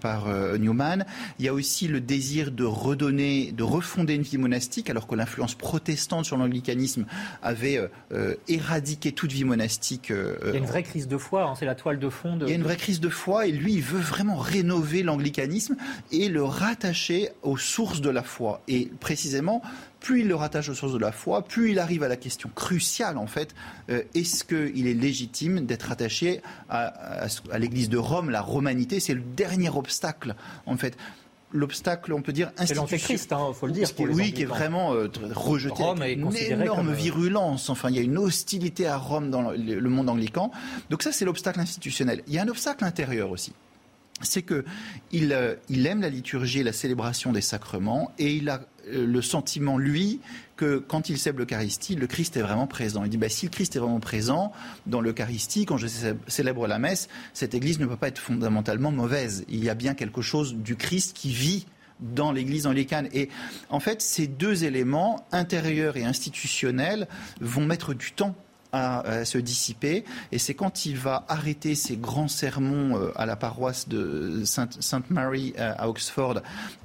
par 0.00 0.28
Newman. 0.58 1.04
Il 1.38 1.44
y 1.44 1.48
a 1.48 1.54
aussi 1.54 1.88
le 1.88 2.00
désir 2.00 2.50
de 2.50 2.64
redonner, 2.64 3.52
de 3.52 3.62
refonder 3.62 4.14
une 4.14 4.22
vie 4.22 4.38
monastique, 4.38 4.90
alors 4.90 5.06
que 5.06 5.14
l'influence 5.14 5.54
protestante 5.54 6.24
sur 6.24 6.36
l'anglicanisme 6.36 7.06
avait 7.42 7.80
éradiqué 8.48 9.12
toute 9.12 9.32
vie 9.32 9.44
monastique. 9.44 10.10
il 10.10 10.50
y 10.50 10.56
a 10.56 10.58
une 10.58 10.66
vraie 10.66 10.82
crise 10.82 11.08
de 11.08 11.18
foi, 11.18 11.44
hein, 11.44 11.54
c'est 11.58 11.66
la 11.66 11.74
toile 11.74 11.98
de 11.98 12.08
fond. 12.08 12.36
De... 12.36 12.46
Il 12.46 12.50
y 12.50 12.52
a 12.52 12.56
une 12.56 12.62
vraie 12.62 12.76
crise 12.76 13.00
de 13.00 13.08
foi 13.08 13.46
et 13.46 13.52
lui, 13.52 13.74
il 13.74 13.82
veut 13.82 14.00
vraiment 14.00 14.36
rénover 14.36 15.02
l'anglicanisme 15.02 15.76
et 16.12 16.28
le 16.28 16.42
rattacher 16.44 17.30
aux 17.42 17.56
sources 17.56 18.00
de 18.00 18.10
la 18.10 18.22
foi. 18.22 18.62
Et 18.68 18.90
précisément, 19.00 19.62
plus 20.04 20.20
il 20.20 20.28
le 20.28 20.34
rattache 20.34 20.68
aux 20.68 20.74
sources 20.74 20.92
de 20.92 20.98
la 20.98 21.12
foi, 21.12 21.42
plus 21.42 21.70
il 21.70 21.78
arrive 21.78 22.02
à 22.02 22.08
la 22.08 22.16
question 22.16 22.50
cruciale, 22.54 23.16
en 23.16 23.26
fait, 23.26 23.54
euh, 23.88 24.02
est-ce 24.14 24.44
qu'il 24.44 24.86
est 24.86 24.92
légitime 24.92 25.64
d'être 25.64 25.90
attaché 25.90 26.42
à, 26.68 27.26
l'Église 27.58 27.88
de 27.88 27.96
Rome, 27.96 28.28
la 28.28 28.42
romanité? 28.42 29.00
C'est 29.00 29.14
le 29.14 29.22
dernier 29.22 29.70
obstacle, 29.70 30.36
en 30.66 30.76
fait 30.76 30.96
l'obstacle, 31.56 32.12
on 32.12 32.20
peut 32.20 32.32
dire, 32.32 32.50
institutionnel. 32.58 32.98
C'est 32.98 33.22
il 33.22 33.54
faut 33.54 33.66
le 33.68 33.72
dire. 33.72 33.88
oui, 34.10 34.32
qui 34.32 34.42
est 34.42 34.44
vraiment 34.44 34.92
euh, 34.92 35.08
rejeté 35.32 35.84
Rome 35.84 36.02
avec 36.02 36.18
une 36.18 36.36
énorme 36.36 36.88
euh, 36.88 36.94
virulence. 36.94 37.70
Enfin, 37.70 37.90
il 37.90 37.94
y 37.94 38.00
a 38.00 38.02
une 38.02 38.18
hostilité 38.18 38.88
à 38.88 38.96
Rome 38.96 39.30
dans 39.30 39.52
le 39.52 39.88
monde 39.88 40.10
anglican. 40.10 40.50
Donc 40.90 41.04
ça, 41.04 41.12
c'est 41.12 41.24
l'obstacle 41.24 41.60
institutionnel. 41.60 42.24
Il 42.26 42.34
y 42.34 42.38
a 42.38 42.42
un 42.42 42.48
obstacle 42.48 42.84
intérieur 42.84 43.30
aussi 43.30 43.52
c'est 44.22 44.42
qu'il 44.42 45.32
euh, 45.32 45.54
il 45.68 45.86
aime 45.86 46.00
la 46.00 46.08
liturgie 46.08 46.60
et 46.60 46.62
la 46.62 46.72
célébration 46.72 47.32
des 47.32 47.40
sacrements 47.40 48.12
et 48.18 48.34
il 48.36 48.48
a 48.48 48.60
euh, 48.88 49.06
le 49.06 49.22
sentiment, 49.22 49.78
lui, 49.78 50.20
que 50.56 50.78
quand 50.78 51.08
il 51.08 51.18
célèbre 51.18 51.40
l'Eucharistie, 51.40 51.96
le 51.96 52.06
Christ 52.06 52.36
est 52.36 52.42
vraiment 52.42 52.66
présent. 52.66 53.04
Il 53.04 53.10
dit, 53.10 53.16
bah, 53.16 53.28
si 53.28 53.46
le 53.46 53.50
Christ 53.50 53.76
est 53.76 53.78
vraiment 53.78 54.00
présent 54.00 54.52
dans 54.86 55.00
l'Eucharistie, 55.00 55.66
quand 55.66 55.78
je 55.78 55.86
célèbre 56.28 56.66
la 56.66 56.78
messe, 56.78 57.08
cette 57.32 57.54
Église 57.54 57.78
ne 57.78 57.86
peut 57.86 57.96
pas 57.96 58.08
être 58.08 58.18
fondamentalement 58.18 58.92
mauvaise. 58.92 59.44
Il 59.48 59.62
y 59.64 59.68
a 59.68 59.74
bien 59.74 59.94
quelque 59.94 60.22
chose 60.22 60.54
du 60.54 60.76
Christ 60.76 61.16
qui 61.16 61.32
vit 61.32 61.66
dans 62.00 62.32
l'Église 62.32 62.66
anglicane. 62.66 63.08
Et 63.12 63.28
en 63.70 63.80
fait, 63.80 64.02
ces 64.02 64.26
deux 64.26 64.64
éléments, 64.64 65.26
intérieurs 65.32 65.96
et 65.96 66.04
institutionnels, 66.04 67.08
vont 67.40 67.64
mettre 67.64 67.94
du 67.94 68.12
temps 68.12 68.34
à, 68.74 69.24
se 69.24 69.38
dissiper. 69.38 70.04
Et 70.32 70.38
c'est 70.38 70.54
quand 70.54 70.86
il 70.86 70.96
va 70.96 71.24
arrêter 71.28 71.74
ses 71.74 71.96
grands 71.96 72.28
sermons 72.28 72.98
euh, 72.98 73.12
à 73.14 73.26
la 73.26 73.36
paroisse 73.36 73.88
de 73.88 74.42
Sainte 74.44 75.10
Mary 75.10 75.54
euh, 75.58 75.72
à 75.76 75.88
Oxford, 75.88 76.40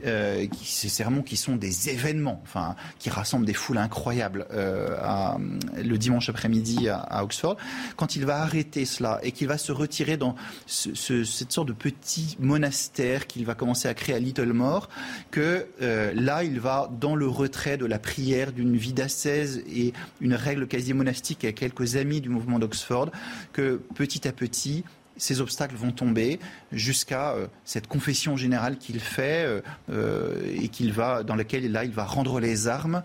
euh, 0.06 0.46
ces 0.64 0.90
sermons 0.90 1.24
qui 1.24 1.38
sont 1.38 1.56
des 1.56 1.90
événements, 1.90 2.40
enfin, 2.44 2.76
qui 3.00 3.10
rassemblent 3.10 3.46
des 3.46 3.54
foules 3.54 3.78
incroyables 3.78 4.46
le 4.50 5.98
dimanche 5.98 6.30
après-midi 6.30 6.90
à, 6.90 7.24
Oxford, 7.24 7.58
quand 7.96 8.16
il 8.16 8.26
va 8.26 8.42
arrêter 8.42 8.86
cela 8.86 9.20
et 9.24 9.32
qu'il 9.32 9.48
va 9.48 9.58
se 9.58 9.72
retirer 9.72 10.18
dans 10.18 10.36
cette 10.68 11.52
sorte 11.52 11.68
de 11.68 11.74
petit 11.74 12.38
monastère 12.40 13.28
qu'il 13.28 13.46
va 13.46 13.56
commencer 13.56 13.88
à 13.88 13.94
créer 13.94 14.16
à 14.16 14.20
Littlemore, 14.20 14.90
que 15.32 15.68
là, 15.80 16.44
il 16.44 16.60
va 16.60 16.90
dans 17.00 17.16
le 17.16 17.28
retrait 17.28 17.78
de 17.78 17.86
la 17.86 18.00
prière, 18.00 18.52
d'une 18.52 18.76
vie 18.76 18.94
d'ascèse 18.94 19.64
et 19.72 19.94
une 20.22 20.34
règle 20.34 20.68
quasi 20.68 20.94
monastique 20.94 21.44
avec 21.44 21.62
quelques 21.80 21.96
amis 21.96 22.22
du 22.22 22.30
mouvement 22.30 22.60
d'Oxford, 22.60 23.10
que 23.54 23.82
petit 23.96 24.28
à 24.28 24.32
petit, 24.32 24.84
ces 25.18 25.42
obstacles 25.42 25.76
vont 25.76 25.92
tomber 25.92 26.40
jusqu'à 26.72 27.32
euh, 27.32 27.48
cette 27.66 27.88
confession 27.88 28.38
générale 28.38 28.78
qu'il 28.78 29.00
fait 29.00 29.46
euh, 29.46 29.62
euh, 29.92 30.42
et 30.62 30.70
qu'il 30.70 30.94
va, 30.94 31.24
dans 31.24 31.36
laquelle 31.36 31.70
là, 31.72 31.84
il 31.84 31.92
va 31.92 32.06
rendre 32.06 32.40
les 32.40 32.68
armes. 32.68 33.02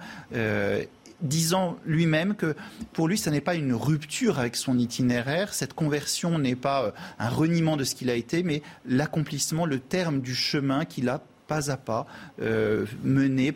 disant 1.23 1.79
lui-même 1.87 2.35
que 2.35 2.55
pour 2.93 3.09
lui, 3.09 3.17
ce 3.17 3.31
n'est 3.31 3.41
pas 3.41 3.55
une 3.55 3.73
rupture 3.73 4.39
avec 4.39 4.57
son 4.57 4.77
itinéraire, 4.79 5.55
cette 5.55 5.73
conversion 5.73 6.39
n'est 6.39 6.57
pas 6.57 6.93
un 7.19 7.29
reniement 7.29 7.77
de 7.77 7.85
ce 7.85 7.95
qu'il 7.95 8.11
a 8.11 8.15
été, 8.15 8.43
mais 8.43 8.63
l'accomplissement, 8.85 9.65
le 9.65 9.79
terme 9.79 10.21
du 10.21 10.35
chemin 10.35 10.85
qu'il 10.85 11.09
a 11.09 11.23
pas 11.47 11.71
à 11.71 11.77
pas 11.77 12.07
euh, 12.41 12.87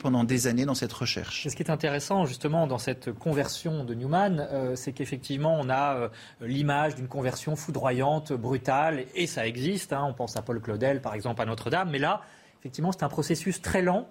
pendant 0.01 0.25
des 0.25 0.47
années 0.47 0.65
dans 0.65 0.75
cette 0.75 0.93
recherche. 0.93 1.47
ce 1.49 1.55
qui 1.55 1.63
est 1.63 1.71
intéressant 1.71 2.27
justement 2.27 2.67
dans 2.67 2.79
cette 2.79 3.13
conversion 3.13 3.85
de 3.85 3.95
Newman, 3.95 4.47
euh, 4.51 4.77
c'est 4.77 4.93
qu'effectivement 4.93 5.59
on 5.61 5.69
a 5.69 5.95
euh, 5.97 6.09
l'image 6.41 6.95
d'une 6.95 7.09
conversion 7.09 7.57
foudroyante, 7.57 8.33
brutale, 8.33 9.05
et 9.15 9.27
ça 9.27 9.47
existe. 9.47 9.93
Hein. 9.93 10.05
on 10.09 10.13
pense 10.13 10.37
à 10.37 10.43
Paul 10.43 10.61
Claudel 10.61 11.01
par 11.01 11.15
exemple 11.15 11.41
à 11.43 11.45
Notre-Dame, 11.45 11.91
mais 11.91 11.99
là 11.99 12.23
effectivement 12.61 12.93
c'est 12.93 13.05
un 13.05 13.09
processus 13.09 13.63
très 13.63 13.83
lent 13.83 14.09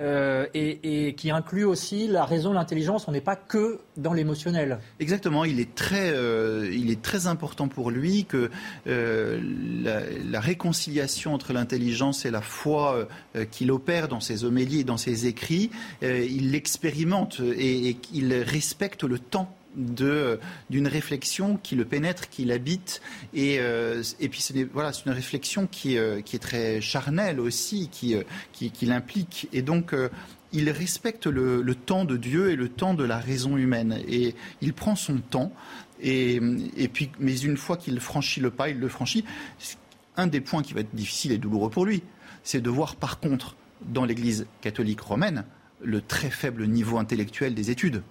euh, 0.00 0.46
et, 0.54 1.14
qui 1.14 1.30
inclut 1.30 1.64
aussi 1.64 2.08
la 2.08 2.24
raison, 2.24 2.54
l'intelligence. 2.54 3.06
On 3.06 3.12
n'est 3.12 3.20
pas 3.20 3.36
que 3.36 3.80
dans 3.98 4.14
l'émotionnel. 4.14 4.78
Exactement. 4.98 5.44
Il 5.44 5.60
est 5.60 5.74
très, 5.74 6.10
euh, 6.14 6.70
il 6.72 6.90
est 6.90 7.02
très 7.02 7.26
important 7.26 7.68
pour 7.68 7.90
lui 7.90 8.24
que 8.24 8.50
euh, 8.86 9.40
la, 10.30 10.40
réconciliation 10.40 11.34
entre 11.34 11.52
l'intelligence 11.52 12.24
et 12.24 12.30
la 12.30 12.40
foi 12.40 13.06
qu'il 13.50 13.70
opère 13.70 14.08
dans 14.08 14.20
ses 14.20 14.44
homélies 14.44 14.80
et 14.80 14.84
dans 14.84 14.96
ses 14.96 15.26
écrits, 15.26 15.70
il 16.00 16.52
l'expérimente 16.52 17.40
et, 17.40 17.90
et 17.90 17.98
il 18.14 18.32
respecte 18.34 19.04
le 19.04 19.18
temps 19.18 19.54
d'une 19.76 20.86
réflexion 20.86 21.58
qui 21.62 21.76
le 21.76 21.84
pénètre, 21.84 22.28
qui 22.28 22.44
l'habite. 22.44 23.00
Et, 23.34 23.58
euh, 23.60 24.02
et 24.18 24.28
puis, 24.28 24.40
c'est 24.40 24.64
voilà, 24.64 24.92
une 25.06 25.12
réflexion 25.12 25.66
qui, 25.66 25.96
euh, 25.96 26.20
qui, 26.20 26.36
est 26.36 26.40
très 26.40 26.80
charnelle 26.80 27.40
aussi, 27.40 27.88
qui, 27.90 28.14
euh, 28.14 28.22
qui, 28.52 28.70
qui 28.70 28.86
l'implique. 28.86 29.48
Et 29.52 29.62
donc, 29.62 29.94
il 30.52 30.70
respecte 30.70 31.26
le, 31.26 31.62
le, 31.62 31.74
temps 31.74 32.04
de 32.04 32.16
Dieu 32.16 32.50
et 32.50 32.56
le 32.56 32.68
temps 32.68 32.94
de 32.94 33.04
la 33.04 33.18
raison 33.18 33.56
humaine. 33.56 34.00
Et 34.08 34.34
il 34.60 34.72
prend 34.72 34.96
son 34.96 35.18
temps. 35.18 35.52
Et, 36.00 36.40
et 36.76 36.88
puis, 36.88 37.10
mais 37.18 37.38
une 37.38 37.56
fois 37.56 37.76
qu'il 37.76 38.00
franchit 38.00 38.40
le 38.40 38.50
pas, 38.50 38.68
il 38.68 38.78
le 38.78 38.88
franchit. 38.88 39.24
Un 40.16 40.26
des 40.26 40.40
points 40.40 40.62
qui 40.62 40.74
va 40.74 40.80
être 40.80 40.94
difficile 40.94 41.32
et 41.32 41.38
douloureux 41.38 41.70
pour 41.70 41.86
lui, 41.86 42.02
c'est 42.42 42.60
de 42.60 42.70
voir 42.70 42.96
par 42.96 43.20
contre, 43.20 43.56
dans 43.82 44.04
l'Église 44.04 44.46
catholique 44.60 45.00
romaine, 45.00 45.44
le 45.82 46.00
très 46.00 46.30
faible 46.30 46.66
niveau 46.66 46.98
intellectuel 46.98 47.54
des 47.54 47.70
études. 47.70 48.02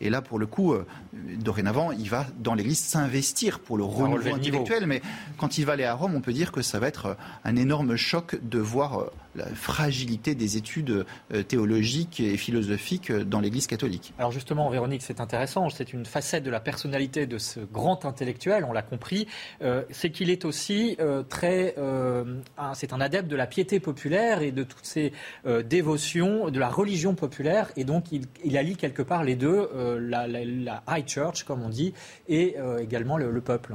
Et 0.00 0.10
là, 0.10 0.22
pour 0.22 0.38
le 0.38 0.46
coup, 0.46 0.72
euh, 0.72 0.86
dorénavant, 1.12 1.92
il 1.92 2.08
va 2.08 2.26
dans 2.38 2.54
l'Église 2.54 2.78
s'investir 2.78 3.60
pour 3.60 3.76
le 3.76 3.84
renouveau 3.84 4.34
intellectuel. 4.34 4.86
Mais 4.86 5.02
quand 5.38 5.58
il 5.58 5.66
va 5.66 5.74
aller 5.74 5.84
à 5.84 5.94
Rome, 5.94 6.14
on 6.14 6.20
peut 6.20 6.32
dire 6.32 6.52
que 6.52 6.62
ça 6.62 6.78
va 6.78 6.88
être 6.88 7.06
euh, 7.06 7.14
un 7.44 7.56
énorme 7.56 7.96
choc 7.96 8.36
de 8.42 8.58
voir 8.58 9.00
euh, 9.00 9.10
la 9.34 9.46
fragilité 9.46 10.34
des 10.34 10.56
études 10.56 11.04
théologiques 11.48 12.20
et 12.20 12.36
philosophiques 12.36 13.12
dans 13.12 13.40
l'Église 13.40 13.66
catholique. 13.66 14.12
Alors 14.18 14.32
justement, 14.32 14.68
Véronique, 14.70 15.02
c'est 15.02 15.20
intéressant. 15.20 15.68
C'est 15.70 15.92
une 15.92 16.06
facette 16.06 16.44
de 16.44 16.50
la 16.50 16.60
personnalité 16.60 17.26
de 17.26 17.38
ce 17.38 17.60
grand 17.60 18.04
intellectuel, 18.04 18.64
on 18.68 18.72
l'a 18.72 18.82
compris. 18.82 19.26
c'est 19.90 20.10
qu'il 20.10 20.30
est 20.30 20.44
aussi 20.44 20.96
très... 21.28 21.74
c'est 22.74 22.92
un 22.92 23.00
adepte 23.00 23.28
de 23.28 23.36
la 23.36 23.46
piété 23.46 23.80
populaire 23.80 24.42
et 24.42 24.52
de 24.52 24.62
toutes 24.62 24.86
ces 24.86 25.12
dévotions, 25.64 26.50
de 26.50 26.58
la 26.58 26.68
religion 26.68 27.14
populaire. 27.14 27.70
Et 27.76 27.84
donc, 27.84 28.12
il, 28.12 28.26
il 28.44 28.56
allie 28.56 28.76
quelque 28.76 29.02
part 29.02 29.24
les 29.24 29.36
deux 29.36 29.68
euh, 29.74 29.98
la, 30.00 30.82
high 30.88 31.06
church, 31.06 31.44
comme 31.44 31.62
on 31.62 31.68
dit, 31.68 31.94
et 32.28 32.56
euh, 32.58 32.78
également 32.78 33.16
le 33.16 33.40
peuple. 33.40 33.74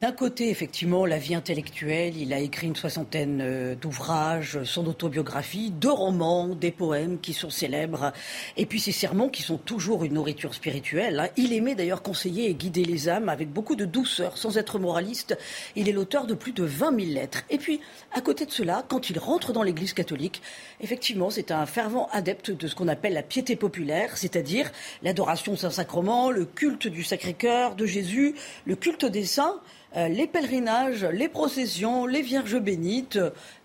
D'un 0.00 0.12
côté, 0.12 0.48
effectivement, 0.48 1.06
la 1.06 1.18
vie 1.18 1.34
intellectuelle, 1.34 2.16
il 2.16 2.32
a 2.32 2.38
écrit 2.38 2.68
une 2.68 2.76
soixantaine 2.76 3.40
euh, 3.42 3.74
d'ouvrages, 3.74 4.62
son 4.62 4.86
autobiographie, 4.86 5.72
deux 5.72 5.90
romans, 5.90 6.54
des 6.54 6.70
poèmes 6.70 7.18
qui 7.18 7.32
sont 7.32 7.50
célèbres, 7.50 8.12
et 8.56 8.64
puis 8.64 8.78
ses 8.78 8.92
sermons 8.92 9.28
qui 9.28 9.42
sont 9.42 9.58
toujours 9.58 10.04
une 10.04 10.14
nourriture 10.14 10.54
spirituelle. 10.54 11.18
Hein. 11.18 11.28
Il 11.36 11.52
aimait 11.52 11.74
d'ailleurs 11.74 12.02
conseiller 12.02 12.48
et 12.48 12.54
guider 12.54 12.84
les 12.84 13.08
âmes 13.08 13.28
avec 13.28 13.52
beaucoup 13.52 13.74
de 13.74 13.84
douceur, 13.84 14.38
sans 14.38 14.56
être 14.56 14.78
moraliste. 14.78 15.36
Il 15.74 15.88
est 15.88 15.92
l'auteur 15.92 16.28
de 16.28 16.34
plus 16.34 16.52
de 16.52 16.62
20 16.62 16.96
000 17.00 17.12
lettres. 17.14 17.42
Et 17.50 17.58
puis, 17.58 17.80
à 18.12 18.20
côté 18.20 18.46
de 18.46 18.52
cela, 18.52 18.84
quand 18.86 19.10
il 19.10 19.18
rentre 19.18 19.52
dans 19.52 19.64
l'Église 19.64 19.94
catholique, 19.94 20.42
effectivement, 20.80 21.30
c'est 21.30 21.50
un 21.50 21.66
fervent 21.66 22.08
adepte 22.12 22.52
de 22.52 22.68
ce 22.68 22.76
qu'on 22.76 22.86
appelle 22.86 23.14
la 23.14 23.24
piété 23.24 23.56
populaire, 23.56 24.16
c'est-à-dire 24.16 24.70
l'adoration 25.02 25.56
Saint-Sacrement, 25.56 26.30
le 26.30 26.44
culte 26.44 26.86
du 26.86 27.02
Sacré-Cœur, 27.02 27.74
de 27.74 27.84
Jésus, 27.84 28.36
le 28.64 28.76
culte 28.76 29.04
des 29.04 29.24
saints. 29.24 29.60
Euh, 29.98 30.08
les 30.08 30.28
pèlerinages, 30.28 31.04
les 31.04 31.28
processions, 31.28 32.06
les 32.06 32.22
vierges 32.22 32.58
bénites. 32.60 33.18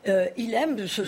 Euh, 0.08 0.28
il 0.36 0.56
aime 0.56 0.88
ce, 0.88 1.02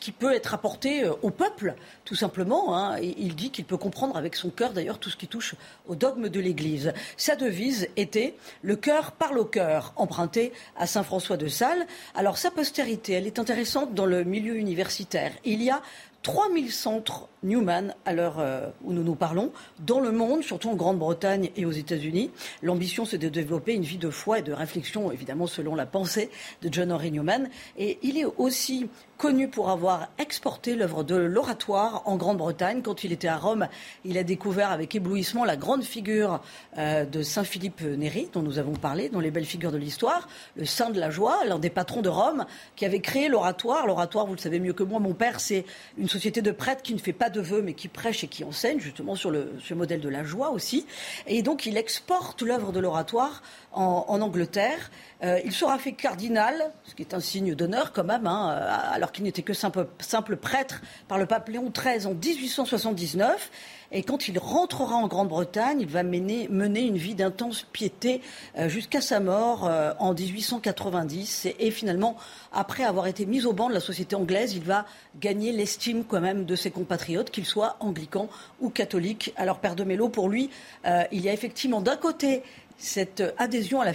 qui 0.00 0.10
peut 0.10 0.34
être 0.34 0.54
apporté 0.54 1.04
euh, 1.04 1.12
au 1.22 1.30
peuple, 1.30 1.76
tout 2.04 2.16
simplement. 2.16 2.76
Hein. 2.76 2.98
Il 3.00 3.36
dit 3.36 3.50
qu'il 3.50 3.64
peut 3.64 3.76
comprendre 3.76 4.16
avec 4.16 4.34
son 4.34 4.50
cœur, 4.50 4.72
d'ailleurs, 4.72 4.98
tout 4.98 5.08
ce 5.08 5.16
qui 5.16 5.28
touche 5.28 5.54
au 5.86 5.94
dogme 5.94 6.28
de 6.28 6.40
l'Église. 6.40 6.92
Sa 7.16 7.36
devise 7.36 7.88
était 7.96 8.34
Le 8.62 8.74
cœur 8.74 9.12
parle 9.12 9.38
au 9.38 9.44
cœur, 9.44 9.92
emprunté 9.94 10.52
à 10.76 10.88
Saint 10.88 11.04
François 11.04 11.36
de 11.36 11.46
Sales. 11.46 11.86
Alors, 12.16 12.38
sa 12.38 12.50
postérité, 12.50 13.12
elle 13.12 13.26
est 13.28 13.38
intéressante 13.38 13.94
dans 13.94 14.06
le 14.06 14.24
milieu 14.24 14.56
universitaire. 14.56 15.30
Il 15.44 15.62
y 15.62 15.70
a 15.70 15.80
3000 16.26 16.72
centres 16.72 17.28
Newman 17.44 17.94
à 18.04 18.12
l'heure 18.12 18.40
euh, 18.40 18.68
où 18.82 18.92
nous 18.92 19.04
nous 19.04 19.14
parlons, 19.14 19.52
dans 19.78 20.00
le 20.00 20.10
monde, 20.10 20.42
surtout 20.42 20.68
en 20.70 20.74
Grande-Bretagne 20.74 21.50
et 21.54 21.64
aux 21.64 21.70
États-Unis. 21.70 22.32
L'ambition, 22.62 23.04
c'est 23.04 23.16
de 23.16 23.28
développer 23.28 23.74
une 23.74 23.84
vie 23.84 23.96
de 23.96 24.10
foi 24.10 24.40
et 24.40 24.42
de 24.42 24.52
réflexion, 24.52 25.12
évidemment, 25.12 25.46
selon 25.46 25.76
la 25.76 25.86
pensée 25.86 26.28
de 26.62 26.68
John 26.72 26.90
Henry 26.90 27.12
Newman. 27.12 27.48
Et 27.78 28.00
il 28.02 28.18
est 28.18 28.24
aussi 28.24 28.88
connu 29.16 29.48
pour 29.48 29.70
avoir 29.70 30.08
exporté 30.18 30.74
l'œuvre 30.74 31.02
de 31.02 31.16
l'oratoire 31.16 32.02
en 32.04 32.16
Grande-Bretagne. 32.16 32.82
Quand 32.82 33.04
il 33.04 33.12
était 33.12 33.28
à 33.28 33.36
Rome, 33.36 33.68
il 34.04 34.18
a 34.18 34.22
découvert 34.22 34.70
avec 34.70 34.94
éblouissement 34.94 35.44
la 35.44 35.56
grande 35.56 35.82
figure 35.82 36.40
euh, 36.76 37.04
de 37.04 37.22
Saint 37.22 37.44
Philippe 37.44 37.80
Néri, 37.80 38.28
dont 38.32 38.42
nous 38.42 38.58
avons 38.58 38.74
parlé 38.74 39.08
dans 39.08 39.20
les 39.20 39.30
belles 39.30 39.46
figures 39.46 39.72
de 39.72 39.78
l'histoire, 39.78 40.28
le 40.56 40.64
saint 40.64 40.90
de 40.90 41.00
la 41.00 41.10
joie, 41.10 41.44
l'un 41.46 41.58
des 41.58 41.70
patrons 41.70 42.02
de 42.02 42.08
Rome, 42.08 42.44
qui 42.76 42.84
avait 42.84 43.00
créé 43.00 43.28
l'oratoire. 43.28 43.86
L'oratoire, 43.86 44.26
vous 44.26 44.34
le 44.34 44.38
savez 44.38 44.60
mieux 44.60 44.74
que 44.74 44.82
moi, 44.82 45.00
mon 45.00 45.14
père, 45.14 45.40
c'est 45.40 45.64
une 45.96 46.08
société 46.08 46.42
de 46.42 46.50
prêtres 46.50 46.82
qui 46.82 46.94
ne 46.94 46.98
fait 46.98 47.12
pas 47.12 47.30
de 47.30 47.40
vœux, 47.40 47.62
mais 47.62 47.72
qui 47.72 47.88
prêche 47.88 48.22
et 48.24 48.28
qui 48.28 48.44
enseigne, 48.44 48.80
justement 48.80 49.14
sur 49.14 49.30
le, 49.30 49.52
modèle 49.74 50.00
de 50.00 50.08
la 50.08 50.24
joie 50.24 50.50
aussi. 50.50 50.86
Et 51.26 51.42
donc, 51.42 51.66
il 51.66 51.76
exporte 51.76 52.42
l'œuvre 52.42 52.72
de 52.72 52.80
l'oratoire 52.80 53.42
en, 53.72 54.20
Angleterre. 54.20 54.90
Euh, 55.22 55.38
il 55.44 55.52
sera 55.52 55.78
fait 55.78 55.92
cardinal, 55.92 56.72
ce 56.84 56.94
qui 56.94 57.02
est 57.02 57.14
un 57.14 57.20
signe 57.20 57.54
d'honneur 57.54 57.92
quand 57.92 58.04
même, 58.04 58.26
hein, 58.26 58.96
alors 59.06 59.12
qu'il 59.12 59.22
n'était 59.22 59.42
que 59.42 59.52
simple, 59.52 60.36
prêtre 60.36 60.82
par 61.06 61.16
le 61.16 61.26
pape 61.26 61.48
Léon 61.48 61.70
XIII 61.70 62.06
en 62.06 62.14
1879. 62.14 63.52
Et 63.92 64.02
quand 64.02 64.26
il 64.26 64.36
rentrera 64.36 64.96
en 64.96 65.06
Grande-Bretagne, 65.06 65.80
il 65.80 65.86
va 65.86 66.02
mener, 66.02 66.48
mener 66.48 66.80
une 66.80 66.96
vie 66.96 67.14
d'intense 67.14 67.62
piété 67.72 68.20
euh, 68.58 68.68
jusqu'à 68.68 69.00
sa 69.00 69.20
mort 69.20 69.64
euh, 69.68 69.92
en 70.00 70.12
1890. 70.12 71.46
Et, 71.60 71.70
finalement, 71.70 72.16
après 72.50 72.82
avoir 72.82 73.06
été 73.06 73.26
mis 73.26 73.46
au 73.46 73.52
banc 73.52 73.68
de 73.68 73.74
la 73.74 73.80
société 73.80 74.16
anglaise, 74.16 74.54
il 74.54 74.64
va 74.64 74.86
gagner 75.20 75.52
l'estime 75.52 76.02
quand 76.02 76.20
même 76.20 76.44
de 76.44 76.56
ses 76.56 76.72
compatriotes, 76.72 77.30
qu'ils 77.30 77.46
soient 77.46 77.76
anglicans 77.78 78.28
ou 78.60 78.70
catholiques. 78.70 79.32
Alors, 79.36 79.60
Père 79.60 79.76
de 79.76 79.84
Mello, 79.84 80.08
pour 80.08 80.28
lui, 80.28 80.50
euh, 80.84 81.04
il 81.12 81.20
y 81.20 81.28
a 81.28 81.32
effectivement 81.32 81.80
d'un 81.80 81.96
côté 81.96 82.42
cette 82.78 83.22
adhésion 83.38 83.80
à 83.80 83.84
la, 83.84 83.92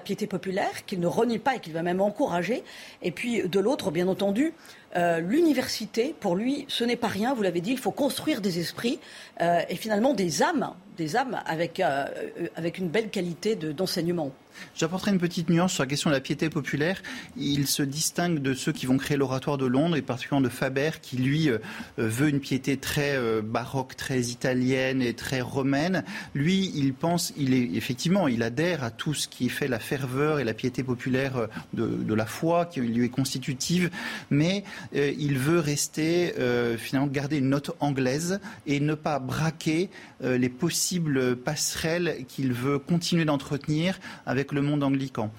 piété, 0.00 0.26
populaire 0.26 0.84
qu'il 0.86 1.00
ne 1.00 1.06
renie 1.06 1.38
pas 1.38 1.56
et 1.56 1.60
qu'il 1.60 1.72
va 1.72 1.82
même 1.82 2.00
encourager. 2.00 2.64
Et 3.02 3.10
puis 3.10 3.48
de 3.48 3.60
l'autre, 3.60 3.90
bien 3.90 4.08
entendu, 4.08 4.52
euh, 4.96 5.20
l'université, 5.20 6.14
pour 6.18 6.36
lui, 6.36 6.66
ce 6.68 6.84
n'est 6.84 6.96
pas 6.96 7.08
rien. 7.08 7.34
Vous 7.34 7.42
l'avez 7.42 7.60
dit, 7.60 7.72
il 7.72 7.78
faut 7.78 7.90
construire 7.90 8.40
des 8.40 8.58
esprits 8.58 9.00
euh, 9.40 9.60
et 9.68 9.76
finalement 9.76 10.14
des 10.14 10.42
âmes, 10.42 10.70
des 10.96 11.16
âmes 11.16 11.40
avec, 11.46 11.80
euh, 11.80 12.06
avec 12.56 12.78
une 12.78 12.88
belle 12.88 13.10
qualité 13.10 13.56
d'enseignement. 13.56 14.30
J'apporterai 14.76 15.10
une 15.10 15.18
petite 15.18 15.50
nuance 15.50 15.72
sur 15.72 15.82
la 15.82 15.88
question 15.88 16.10
de 16.10 16.14
la 16.14 16.20
piété 16.20 16.48
populaire. 16.48 17.02
Il 17.36 17.66
se 17.66 17.82
distingue 17.82 18.38
de 18.38 18.54
ceux 18.54 18.70
qui 18.70 18.86
vont 18.86 18.98
créer 18.98 19.16
l'oratoire 19.16 19.58
de 19.58 19.66
Londres, 19.66 19.96
et 19.96 20.02
particulièrement 20.02 20.44
de 20.46 20.52
Faber, 20.52 20.90
qui 21.02 21.16
lui 21.16 21.50
veut 21.96 22.28
une 22.28 22.38
piété 22.38 22.76
très 22.76 23.18
baroque, 23.42 23.96
très 23.96 24.20
italienne 24.20 25.02
et 25.02 25.12
très 25.12 25.40
romaine. 25.40 26.04
Lui, 26.34 26.70
il 26.76 26.94
pense, 26.94 27.32
il 27.36 27.52
est 27.52 27.68
effectivement, 27.74 28.28
il 28.28 28.44
adhère 28.44 28.84
à 28.84 28.92
tout 28.92 29.12
ce 29.12 29.26
qui 29.26 29.48
fait 29.48 29.66
la 29.66 29.80
ferveur 29.80 30.38
et 30.38 30.44
la 30.44 30.54
piété 30.54 30.84
populaire 30.84 31.48
de, 31.72 31.88
de 31.88 32.14
la 32.14 32.26
foi, 32.26 32.66
qui 32.66 32.80
lui 32.80 33.06
est 33.06 33.08
constitutive, 33.08 33.90
mais 34.30 34.62
euh, 34.62 34.83
il 34.92 35.38
veut 35.38 35.58
rester, 35.58 36.34
euh, 36.38 36.76
finalement, 36.76 37.08
garder 37.08 37.38
une 37.38 37.48
note 37.48 37.70
anglaise 37.80 38.40
et 38.66 38.80
ne 38.80 38.94
pas 38.94 39.18
braquer 39.18 39.90
euh, 40.22 40.38
les 40.38 40.48
possibles 40.48 41.36
passerelles 41.36 42.24
qu'il 42.28 42.52
veut 42.52 42.78
continuer 42.78 43.24
d'entretenir 43.24 43.98
avec 44.26 44.52
le 44.52 44.62
monde 44.62 44.82
anglican. 44.82 45.30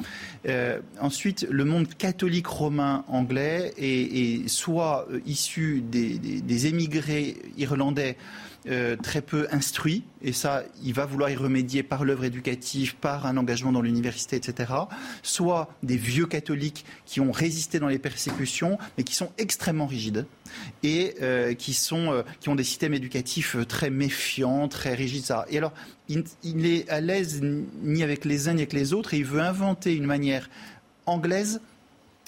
ensuite, 0.99 1.47
le 1.49 1.65
monde 1.65 1.87
catholique 1.97 2.47
romain 2.47 3.03
anglais 3.07 3.73
est, 3.77 4.47
soit 4.47 5.07
issu 5.25 5.81
des 5.81 6.67
émigrés 6.67 7.37
irlandais 7.57 8.17
euh, 8.67 8.95
très 8.95 9.21
peu 9.21 9.47
instruit, 9.51 10.03
et 10.21 10.33
ça, 10.33 10.63
il 10.83 10.93
va 10.93 11.05
vouloir 11.05 11.29
y 11.29 11.35
remédier 11.35 11.83
par 11.83 12.03
l'œuvre 12.03 12.23
éducative, 12.23 12.95
par 12.95 13.25
un 13.25 13.37
engagement 13.37 13.71
dans 13.71 13.81
l'université, 13.81 14.35
etc. 14.35 14.73
Soit 15.21 15.69
des 15.83 15.97
vieux 15.97 16.25
catholiques 16.25 16.85
qui 17.05 17.19
ont 17.19 17.31
résisté 17.31 17.79
dans 17.79 17.87
les 17.87 17.99
persécutions, 17.99 18.79
mais 18.97 19.03
qui 19.03 19.13
sont 19.13 19.31
extrêmement 19.37 19.85
rigides 19.85 20.25
et 20.81 21.15
euh, 21.21 21.53
qui, 21.53 21.73
sont, 21.73 22.11
euh, 22.11 22.23
qui 22.39 22.49
ont 22.49 22.55
des 22.55 22.63
systèmes 22.63 22.93
éducatifs 22.93 23.55
très 23.67 23.89
méfiants, 23.89 24.67
très 24.67 24.95
rigides. 24.95 25.35
Et 25.49 25.57
alors, 25.57 25.73
il, 26.09 26.23
il 26.43 26.65
est 26.65 26.89
à 26.89 27.01
l'aise 27.01 27.41
ni 27.83 28.01
avec 28.01 28.25
les 28.25 28.47
uns 28.47 28.53
ni 28.53 28.61
avec 28.61 28.73
les 28.73 28.93
autres, 28.93 29.13
et 29.13 29.17
il 29.17 29.25
veut 29.25 29.41
inventer 29.41 29.95
une 29.95 30.05
manière 30.05 30.49
anglaise 31.05 31.61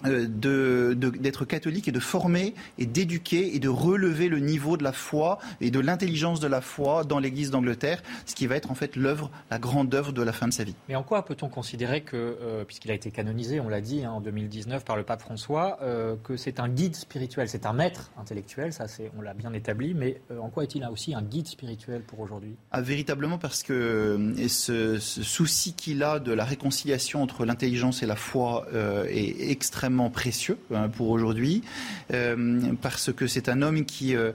d'être 0.03 1.45
catholique 1.45 1.87
et 1.87 1.91
de 1.91 1.99
former 1.99 2.53
et 2.77 2.85
d'éduquer 2.85 3.55
et 3.55 3.59
de 3.59 3.69
relever 3.69 4.29
le 4.29 4.39
niveau 4.39 4.77
de 4.77 4.83
la 4.83 4.91
foi 4.91 5.39
et 5.59 5.71
de 5.71 5.79
l'intelligence 5.79 6.39
de 6.39 6.47
la 6.47 6.61
foi 6.61 7.03
dans 7.03 7.17
l'Église 7.19 7.49
d'Angleterre, 7.49 8.03
ce 8.25 8.35
qui 8.35 8.45
va 8.45 8.55
être 8.55 8.69
en 8.69 8.75
fait 8.75 8.95
l'œuvre, 8.95 9.31
la 9.49 9.57
grande 9.57 9.93
œuvre 9.95 10.11
de 10.11 10.21
la 10.21 10.33
fin 10.33 10.47
de 10.47 10.53
sa 10.53 10.63
vie. 10.63 10.75
Mais 10.87 10.95
en 10.95 11.03
quoi 11.03 11.25
peut-on 11.25 11.49
considérer 11.49 12.01
que, 12.01 12.15
euh, 12.15 12.63
puisqu'il 12.63 12.91
a 12.91 12.93
été 12.93 13.09
canonisé, 13.09 13.59
on 13.59 13.69
l'a 13.69 13.81
dit 13.81 14.03
hein, 14.05 14.11
en 14.11 14.21
2019 14.21 14.85
par 14.85 14.97
le 14.97 15.03
pape 15.03 15.21
François, 15.21 15.79
euh, 15.81 16.15
que 16.23 16.37
c'est 16.37 16.59
un 16.59 16.69
guide 16.69 16.95
spirituel, 16.95 17.49
c'est 17.49 17.65
un 17.65 17.73
maître 17.73 18.11
intellectuel, 18.19 18.73
ça 18.73 18.87
c'est, 18.87 19.11
on 19.17 19.21
l'a 19.21 19.33
bien 19.33 19.53
établi, 19.53 19.95
mais 19.95 20.21
en 20.39 20.49
quoi 20.49 20.63
est-il 20.63 20.85
aussi 20.85 21.15
un 21.15 21.23
guide 21.23 21.47
spirituel 21.47 22.01
pour 22.01 22.19
aujourd'hui? 22.19 22.55
Ah, 22.71 22.81
Véritablement 22.81 23.39
parce 23.39 23.63
que 23.63 24.33
ce, 24.47 24.99
ce 24.99 25.23
souci 25.23 25.73
qu'il 25.73 26.03
a 26.03 26.19
de 26.19 26.31
la 26.31 26.45
réconciliation 26.45 27.23
entre 27.23 27.45
l'intelligence 27.45 28.03
et 28.03 28.05
la 28.05 28.15
foi 28.15 28.67
est 29.09 29.49
extrêmement 29.49 29.86
précieux 30.11 30.57
hein, 30.73 30.89
pour 30.89 31.09
aujourd'hui, 31.09 31.63
euh, 32.13 32.73
parce 32.81 33.11
que 33.13 33.27
c'est 33.27 33.49
un 33.49 33.61
homme 33.61 33.85
qui, 33.85 34.15
euh, 34.15 34.31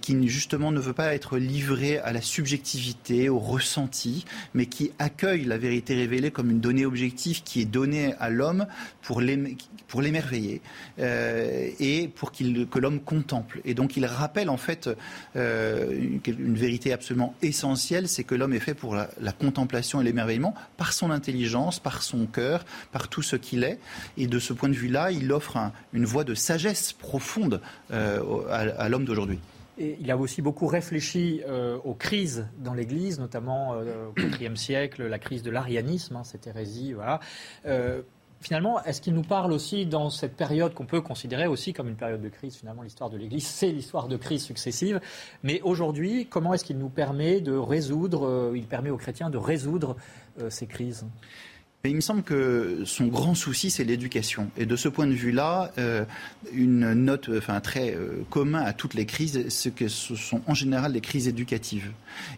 qui 0.00 0.28
justement 0.28 0.72
ne 0.72 0.80
veut 0.80 0.92
pas 0.92 1.14
être 1.14 1.38
livré 1.38 1.98
à 1.98 2.12
la 2.12 2.20
subjectivité, 2.20 3.28
au 3.28 3.38
ressenti, 3.38 4.24
mais 4.54 4.66
qui 4.66 4.92
accueille 4.98 5.44
la 5.44 5.58
vérité 5.58 5.94
révélée 5.94 6.30
comme 6.30 6.50
une 6.50 6.60
donnée 6.60 6.86
objective 6.86 7.42
qui 7.42 7.60
est 7.60 7.64
donnée 7.64 8.14
à 8.18 8.30
l'homme 8.30 8.66
pour 9.02 9.20
l'émerveiller 9.20 10.60
euh, 10.98 11.68
et 11.78 12.08
pour 12.08 12.32
qu'il 12.32 12.66
que 12.68 12.78
l'homme 12.78 13.00
contemple. 13.00 13.60
Et 13.64 13.74
donc 13.74 13.96
il 13.96 14.06
rappelle 14.06 14.48
en 14.48 14.56
fait 14.56 14.88
une, 15.34 16.20
une, 16.26 16.54
vérité 16.54 16.92
absolument 16.92 17.34
essentielle, 17.42 18.08
c'est 18.08 18.24
que 18.24 18.34
l'homme 18.34 18.54
est 18.54 18.60
fait 18.60 18.74
pour 18.74 18.94
la, 18.94 19.10
la 19.20 19.32
contemplation 19.32 20.00
et 20.00 20.04
l'émerveillement 20.04 20.54
par 20.76 20.92
son 20.92 21.10
intelligence, 21.10 21.80
par 21.80 22.02
son 22.02 22.26
cœur, 22.26 22.64
par 22.92 23.08
tout 23.08 23.22
ce 23.22 23.36
qu'il 23.36 23.64
est. 23.64 23.78
Et 24.16 24.26
de 24.26 24.38
ce 24.38 24.52
point 24.52 24.68
de 24.68 24.74
vue 24.74 24.88
là 24.94 25.10
il 25.10 25.30
offre 25.32 25.58
une 25.92 26.06
voie 26.06 26.24
de 26.24 26.34
sagesse 26.34 26.92
profonde 26.92 27.60
euh, 27.90 28.22
à, 28.48 28.88
l'homme 28.88 29.04
d'aujourd'hui. 29.04 29.40
il 29.78 30.10
a 30.10 30.16
aussi 30.16 30.40
beaucoup 30.40 30.66
réfléchi 30.66 31.42
euh, 31.46 31.76
aux 31.84 31.94
crises 31.94 32.46
dans 32.58 32.74
l'Église, 32.74 33.18
notamment 33.18 33.74
euh, 33.74 34.06
au 34.08 34.20
IVe 34.40 34.56
siècle, 34.56 35.06
la 35.06 35.18
crise 35.18 35.42
de 35.42 35.50
l'arianisme, 35.50 36.16
hein, 36.16 36.24
cette 36.24 36.46
hérésie. 36.46 36.94
Finalement, 38.40 38.84
est-ce 38.84 39.00
qu'il 39.00 39.14
nous 39.14 39.22
parle 39.22 39.52
aussi 39.52 39.86
dans 39.86 40.10
cette 40.10 40.36
période 40.36 40.74
qu'on 40.74 40.84
peut 40.84 41.00
considérer 41.00 41.46
aussi 41.46 41.72
comme 41.72 41.88
une 41.88 41.96
période 41.96 42.20
de 42.20 42.28
crise 42.28 42.56
Finalement, 42.56 42.82
l'histoire 42.82 43.08
de 43.08 43.16
l'Église, 43.16 43.46
c'est 43.46 43.70
l'histoire 43.70 44.06
de 44.06 44.18
crises 44.18 44.44
successives. 44.44 45.00
Mais 45.42 45.62
aujourd'hui, 45.62 46.26
comment 46.26 46.52
est-ce 46.52 46.62
qu'il 46.62 46.76
nous 46.76 46.90
permet 46.90 47.40
de 47.40 47.56
résoudre, 47.56 48.52
il 48.54 48.66
permet 48.66 48.90
aux 48.90 48.98
chrétiens 48.98 49.30
de 49.30 49.38
résoudre 49.38 49.96
ces 50.50 50.66
crises? 50.66 51.06
Il 51.90 51.96
me 51.96 52.00
semble 52.00 52.22
que 52.22 52.82
son 52.86 53.06
grand 53.06 53.34
souci, 53.34 53.70
c'est 53.70 53.84
l'éducation. 53.84 54.50
Et 54.56 54.64
de 54.64 54.74
ce 54.74 54.88
point 54.88 55.06
de 55.06 55.12
vue-là, 55.12 55.70
euh, 55.76 56.04
une 56.52 56.94
note, 56.94 57.28
enfin, 57.36 57.60
très 57.60 57.94
euh, 57.94 58.24
commun 58.30 58.62
à 58.62 58.72
toutes 58.72 58.94
les 58.94 59.04
crises, 59.04 59.48
c'est 59.50 59.74
que 59.74 59.88
ce 59.88 60.16
sont 60.16 60.40
en 60.46 60.54
général 60.54 60.94
des 60.94 61.02
crises 61.02 61.28
éducatives. 61.28 61.90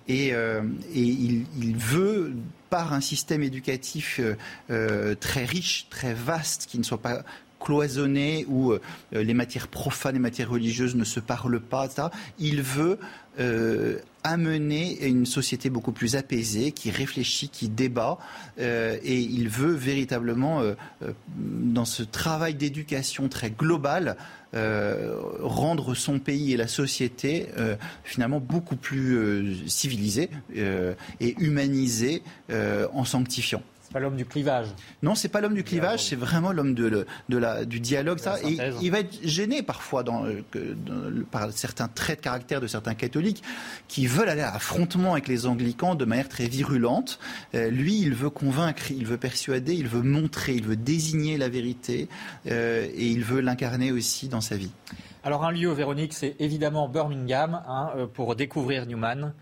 Et, 0.08 0.34
euh, 0.34 0.62
il, 0.92 1.44
veut, 1.76 2.34
par 2.70 2.92
un 2.92 3.00
système 3.00 3.42
éducatif 3.42 4.20
très 5.20 5.44
riche, 5.44 5.86
très 5.90 6.14
vaste, 6.14 6.66
qui 6.68 6.78
ne 6.78 6.82
soit 6.82 7.00
pas 7.00 7.22
cloisonné, 7.60 8.44
où 8.48 8.74
les 9.12 9.34
matières 9.34 9.68
profanes 9.68 10.14
les 10.14 10.20
matières 10.20 10.50
religieuses 10.50 10.96
ne 10.96 11.04
se 11.04 11.20
parlent 11.20 11.60
pas. 11.60 11.88
Il 12.38 12.62
veut 12.62 12.98
euh, 13.38 13.98
amener 14.26 15.06
une 15.06 15.26
société 15.26 15.70
beaucoup 15.70 15.92
plus 15.92 16.16
apaisée, 16.16 16.72
qui 16.72 16.90
réfléchit, 16.90 17.48
qui 17.48 17.68
débat, 17.68 18.18
euh, 18.58 18.98
et 19.02 19.18
il 19.18 19.48
veut 19.48 19.74
véritablement, 19.74 20.60
euh, 20.60 20.74
dans 21.36 21.84
ce 21.84 22.02
travail 22.02 22.54
d'éducation 22.54 23.28
très 23.28 23.50
global, 23.50 24.16
rendre 25.42 25.94
son 25.94 26.18
pays 26.18 26.54
et 26.54 26.56
la 26.56 26.66
société 26.66 27.48
finalement 28.04 28.40
beaucoup 28.40 28.76
plus 28.76 29.68
civilisés 29.68 30.30
et 30.54 31.34
humanisés 31.38 32.22
en 32.48 33.04
sanctifiant 33.04 33.62
pas 33.96 34.00
l'homme 34.00 34.16
du 34.16 34.26
clivage. 34.26 34.66
Non, 35.02 35.14
c'est 35.14 35.30
pas 35.30 35.40
l'homme 35.40 35.54
du 35.54 35.64
clivage, 35.64 36.04
c'est 36.04 36.16
vraiment 36.16 36.52
l'homme 36.52 36.74
de, 36.74 37.06
de, 37.30 37.38
la, 37.38 37.64
du 37.64 37.80
dialogue. 37.80 38.18
Ça. 38.18 38.36
Et 38.44 38.58
il 38.82 38.90
va 38.90 39.00
être 39.00 39.26
gêné 39.26 39.62
parfois 39.62 40.02
dans, 40.02 40.26
euh, 40.26 40.42
par 41.30 41.50
certains 41.50 41.88
traits 41.88 42.18
de 42.18 42.22
caractère 42.24 42.60
de 42.60 42.66
certains 42.66 42.92
catholiques 42.92 43.42
qui 43.88 44.06
veulent 44.06 44.28
aller 44.28 44.42
à 44.42 44.54
affrontement 44.54 45.12
avec 45.12 45.28
les 45.28 45.46
anglicans 45.46 45.94
de 45.94 46.04
manière 46.04 46.28
très 46.28 46.46
virulente. 46.46 47.18
Euh, 47.54 47.70
lui, 47.70 47.98
il 48.02 48.12
veut 48.12 48.28
convaincre, 48.28 48.90
il 48.90 49.06
veut 49.06 49.16
persuader, 49.16 49.72
il 49.72 49.88
veut 49.88 50.02
montrer, 50.02 50.52
il 50.52 50.66
veut 50.66 50.76
désigner 50.76 51.38
la 51.38 51.48
vérité 51.48 52.10
euh, 52.50 52.86
et 52.94 53.06
il 53.06 53.24
veut 53.24 53.40
l'incarner 53.40 53.92
aussi 53.92 54.28
dans 54.28 54.42
sa 54.42 54.58
vie. 54.58 54.72
Alors 55.24 55.42
un 55.46 55.52
lieu, 55.52 55.72
Véronique, 55.72 56.12
c'est 56.12 56.36
évidemment 56.38 56.86
Birmingham 56.86 57.62
hein, 57.66 58.08
pour 58.12 58.36
découvrir 58.36 58.84
Newman. 58.84 59.32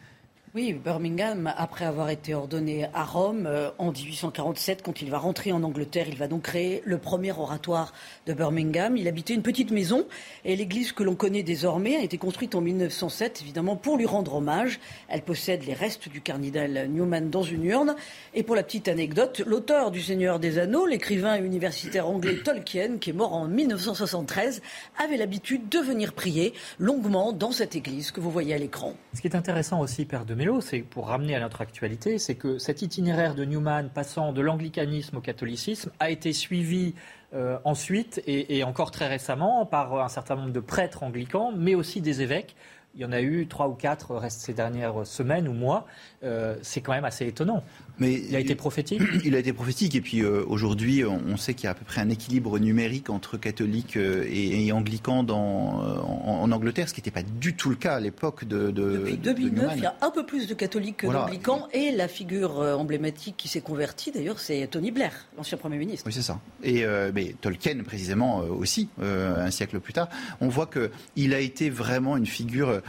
Oui, 0.56 0.72
Birmingham, 0.72 1.52
après 1.56 1.84
avoir 1.84 2.10
été 2.10 2.32
ordonné 2.32 2.86
à 2.94 3.02
Rome 3.02 3.44
euh, 3.48 3.70
en 3.78 3.90
1847, 3.90 4.82
quand 4.84 5.02
il 5.02 5.10
va 5.10 5.18
rentrer 5.18 5.50
en 5.50 5.64
Angleterre, 5.64 6.06
il 6.08 6.16
va 6.16 6.28
donc 6.28 6.42
créer 6.42 6.80
le 6.84 6.98
premier 6.98 7.32
oratoire 7.32 7.92
de 8.26 8.34
Birmingham. 8.34 8.96
Il 8.96 9.08
habitait 9.08 9.34
une 9.34 9.42
petite 9.42 9.72
maison 9.72 10.06
et 10.44 10.54
l'église 10.54 10.92
que 10.92 11.02
l'on 11.02 11.16
connaît 11.16 11.42
désormais 11.42 11.96
a 11.96 12.02
été 12.02 12.18
construite 12.18 12.54
en 12.54 12.60
1907, 12.60 13.40
évidemment, 13.42 13.74
pour 13.74 13.96
lui 13.96 14.06
rendre 14.06 14.36
hommage. 14.36 14.78
Elle 15.08 15.22
possède 15.22 15.66
les 15.66 15.72
restes 15.72 16.08
du 16.08 16.20
cardinal 16.20 16.88
Newman 16.88 17.30
dans 17.30 17.42
une 17.42 17.64
urne. 17.64 17.96
Et 18.32 18.44
pour 18.44 18.54
la 18.54 18.62
petite 18.62 18.86
anecdote, 18.86 19.42
l'auteur 19.44 19.90
du 19.90 20.00
Seigneur 20.00 20.38
des 20.38 20.60
Anneaux, 20.60 20.86
l'écrivain 20.86 21.34
universitaire 21.34 22.08
anglais 22.08 22.36
Tolkien, 22.44 22.98
qui 22.98 23.10
est 23.10 23.12
mort 23.12 23.34
en 23.34 23.48
1973, 23.48 24.62
avait 25.02 25.16
l'habitude 25.16 25.68
de 25.68 25.80
venir 25.80 26.12
prier 26.12 26.54
longuement 26.78 27.32
dans 27.32 27.50
cette 27.50 27.74
église 27.74 28.12
que 28.12 28.20
vous 28.20 28.30
voyez 28.30 28.54
à 28.54 28.58
l'écran. 28.58 28.94
Ce 29.14 29.20
qui 29.20 29.26
est 29.26 29.34
intéressant 29.34 29.80
aussi, 29.80 30.04
Père 30.04 30.24
c'est 30.60 30.80
pour 30.80 31.08
ramener 31.08 31.34
à 31.34 31.40
notre 31.40 31.60
actualité, 31.60 32.18
c'est 32.18 32.34
que 32.34 32.58
cet 32.58 32.82
itinéraire 32.82 33.34
de 33.34 33.44
Newman 33.44 33.88
passant 33.88 34.32
de 34.32 34.40
l'anglicanisme 34.40 35.16
au 35.16 35.20
catholicisme 35.20 35.90
a 36.00 36.10
été 36.10 36.32
suivi 36.32 36.94
euh, 37.34 37.58
ensuite 37.64 38.22
et, 38.26 38.62
encore 38.62 38.90
très 38.90 39.08
récemment 39.08 39.66
par 39.66 40.00
un 40.00 40.08
certain 40.08 40.36
nombre 40.36 40.52
de 40.52 40.60
prêtres 40.60 41.02
anglicans, 41.02 41.52
mais 41.56 41.74
aussi 41.74 42.00
des 42.00 42.22
évêques. 42.22 42.54
Il 42.96 43.02
y 43.02 43.04
en 43.04 43.12
a 43.12 43.20
eu 43.20 43.46
trois 43.48 43.68
ou 43.68 43.74
quatre 43.74 44.14
restent 44.14 44.40
ces 44.40 44.54
dernières 44.54 45.06
semaines 45.06 45.48
ou 45.48 45.52
mois. 45.52 45.86
Euh, 46.22 46.56
c'est 46.62 46.80
quand 46.80 46.92
même 46.92 47.04
assez 47.04 47.26
étonnant. 47.26 47.62
Mais 47.98 48.14
il 48.28 48.34
a 48.34 48.40
été 48.40 48.54
prophétique 48.54 49.00
Il 49.24 49.34
a 49.34 49.38
été 49.38 49.52
prophétique. 49.52 49.94
Et 49.94 50.00
puis 50.00 50.20
euh, 50.20 50.44
aujourd'hui, 50.46 51.04
on 51.04 51.36
sait 51.36 51.54
qu'il 51.54 51.64
y 51.64 51.66
a 51.68 51.70
à 51.70 51.74
peu 51.74 51.84
près 51.84 52.00
un 52.00 52.10
équilibre 52.10 52.58
numérique 52.58 53.10
entre 53.10 53.36
catholiques 53.36 53.96
euh, 53.96 54.26
et, 54.28 54.72
anglicans 54.72 55.22
dans, 55.22 55.82
euh, 55.82 55.98
en, 56.00 56.50
Angleterre, 56.50 56.88
ce 56.88 56.94
qui 56.94 57.00
n'était 57.00 57.10
pas 57.10 57.22
du 57.22 57.54
tout 57.54 57.70
le 57.70 57.76
cas 57.76 57.94
à 57.94 58.00
l'époque 58.00 58.44
de, 58.44 58.70
de, 58.70 58.96
Depuis 58.98 59.16
2009, 59.16 59.72
il 59.76 59.82
y 59.82 59.86
a 59.86 59.96
un 60.00 60.10
peu 60.10 60.26
plus 60.26 60.46
de 60.46 60.54
catholiques 60.54 60.98
que 60.98 61.06
d'anglicans. 61.06 61.68
Et 61.72 61.92
la 61.92 62.08
figure 62.08 62.58
emblématique 62.60 63.36
qui 63.36 63.48
s'est 63.48 63.60
convertie, 63.60 64.10
d'ailleurs, 64.10 64.38
c'est 64.38 64.66
Tony 64.68 64.90
Blair, 64.90 65.12
l'ancien 65.36 65.58
Premier 65.58 65.78
ministre. 65.78 66.04
Oui, 66.06 66.12
c'est 66.12 66.22
ça. 66.22 66.40
Et 66.62 66.84
mais 67.14 67.34
Tolkien, 67.40 67.82
précisément, 67.84 68.38
aussi, 68.38 68.88
un 69.00 69.50
siècle 69.50 69.80
plus 69.80 69.92
tard. 69.92 70.08
On 70.40 70.48
voit 70.48 70.68
qu'il 70.68 71.34
a 71.34 71.40
été 71.40 71.70
vraiment 71.70 72.16
une 72.16 72.26
figure 72.26 72.80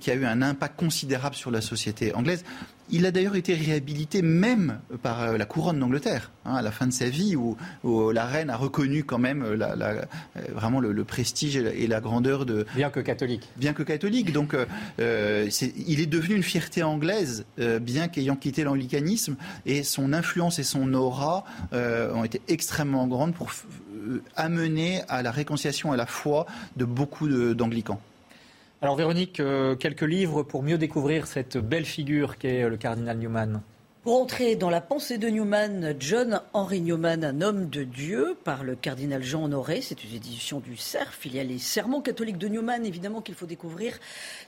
qui 0.00 0.10
a 0.10 0.14
eu 0.14 0.24
un 0.24 0.42
impact 0.42 0.78
considérable 0.78 1.34
sur 1.34 1.50
la 1.50 1.60
société 1.60 2.14
anglaise. 2.14 2.44
Il 2.90 3.06
a 3.06 3.10
d'ailleurs 3.10 3.36
été 3.36 3.54
réhabilité 3.54 4.20
même 4.20 4.78
par 5.02 5.22
euh, 5.22 5.38
la 5.38 5.46
couronne 5.46 5.80
d'Angleterre, 5.80 6.30
hein, 6.44 6.54
à 6.54 6.62
la 6.62 6.70
fin 6.70 6.86
de 6.86 6.92
sa 6.92 7.08
vie, 7.08 7.34
où, 7.34 7.56
la 8.12 8.26
reine 8.26 8.50
a 8.50 8.56
reconnu 8.56 9.04
quand 9.04 9.18
même 9.18 9.42
euh, 9.42 9.56
euh, 9.58 10.02
vraiment 10.52 10.80
le, 10.80 11.04
prestige 11.04 11.56
et 11.56 11.86
la, 11.86 12.00
grandeur 12.00 12.44
de... 12.44 12.66
Bien 12.74 12.90
que 12.90 13.00
catholique. 13.00 13.48
Bien 13.56 13.72
que 13.72 13.82
catholique. 13.82 14.32
Donc 14.32 14.54
il 14.98 16.00
est 16.00 16.06
devenu 16.06 16.34
une 16.34 16.42
fierté 16.42 16.82
anglaise, 16.82 17.46
bien 17.80 18.08
qu'ayant 18.08 18.36
quitté 18.36 18.64
l'anglicanisme, 18.64 19.36
et 19.64 19.82
son 19.82 20.12
influence 20.12 20.58
et 20.58 20.64
son 20.64 20.92
aura 20.94 21.44
ont 21.72 22.24
été 22.24 22.40
extrêmement 22.48 23.06
grandes 23.06 23.34
pour 23.34 23.50
amener 24.36 25.02
à 25.08 25.22
la 25.22 25.30
réconciliation 25.30 25.92
à 25.92 25.96
la 25.96 26.06
foi 26.06 26.46
de 26.76 26.84
beaucoup 26.84 27.28
d'anglicans. 27.28 28.00
Alors 28.82 28.96
Véronique, 28.96 29.40
euh, 29.40 29.76
quelques 29.76 30.02
livres 30.02 30.42
pour 30.42 30.62
mieux 30.62 30.78
découvrir 30.78 31.26
cette 31.26 31.56
belle 31.56 31.86
figure 31.86 32.38
qu'est 32.38 32.68
le 32.68 32.76
cardinal 32.76 33.18
Newman. 33.18 33.62
Pour 34.04 34.20
entrer 34.20 34.54
dans 34.54 34.68
la 34.68 34.82
pensée 34.82 35.16
de 35.16 35.30
Newman, 35.30 35.94
John 35.98 36.42
Henry 36.52 36.82
Newman, 36.82 37.24
un 37.24 37.40
homme 37.40 37.70
de 37.70 37.84
Dieu, 37.84 38.36
par 38.44 38.62
le 38.62 38.76
cardinal 38.76 39.22
Jean 39.22 39.44
Honoré, 39.44 39.80
c'est 39.80 40.04
une 40.04 40.14
édition 40.14 40.60
du 40.60 40.76
CERF. 40.76 41.20
Il 41.24 41.34
y 41.34 41.40
a 41.40 41.42
les 41.42 41.58
sermons 41.58 42.02
catholiques 42.02 42.36
de 42.36 42.48
Newman, 42.48 42.84
évidemment, 42.84 43.22
qu'il 43.22 43.34
faut 43.34 43.46
découvrir, 43.46 43.98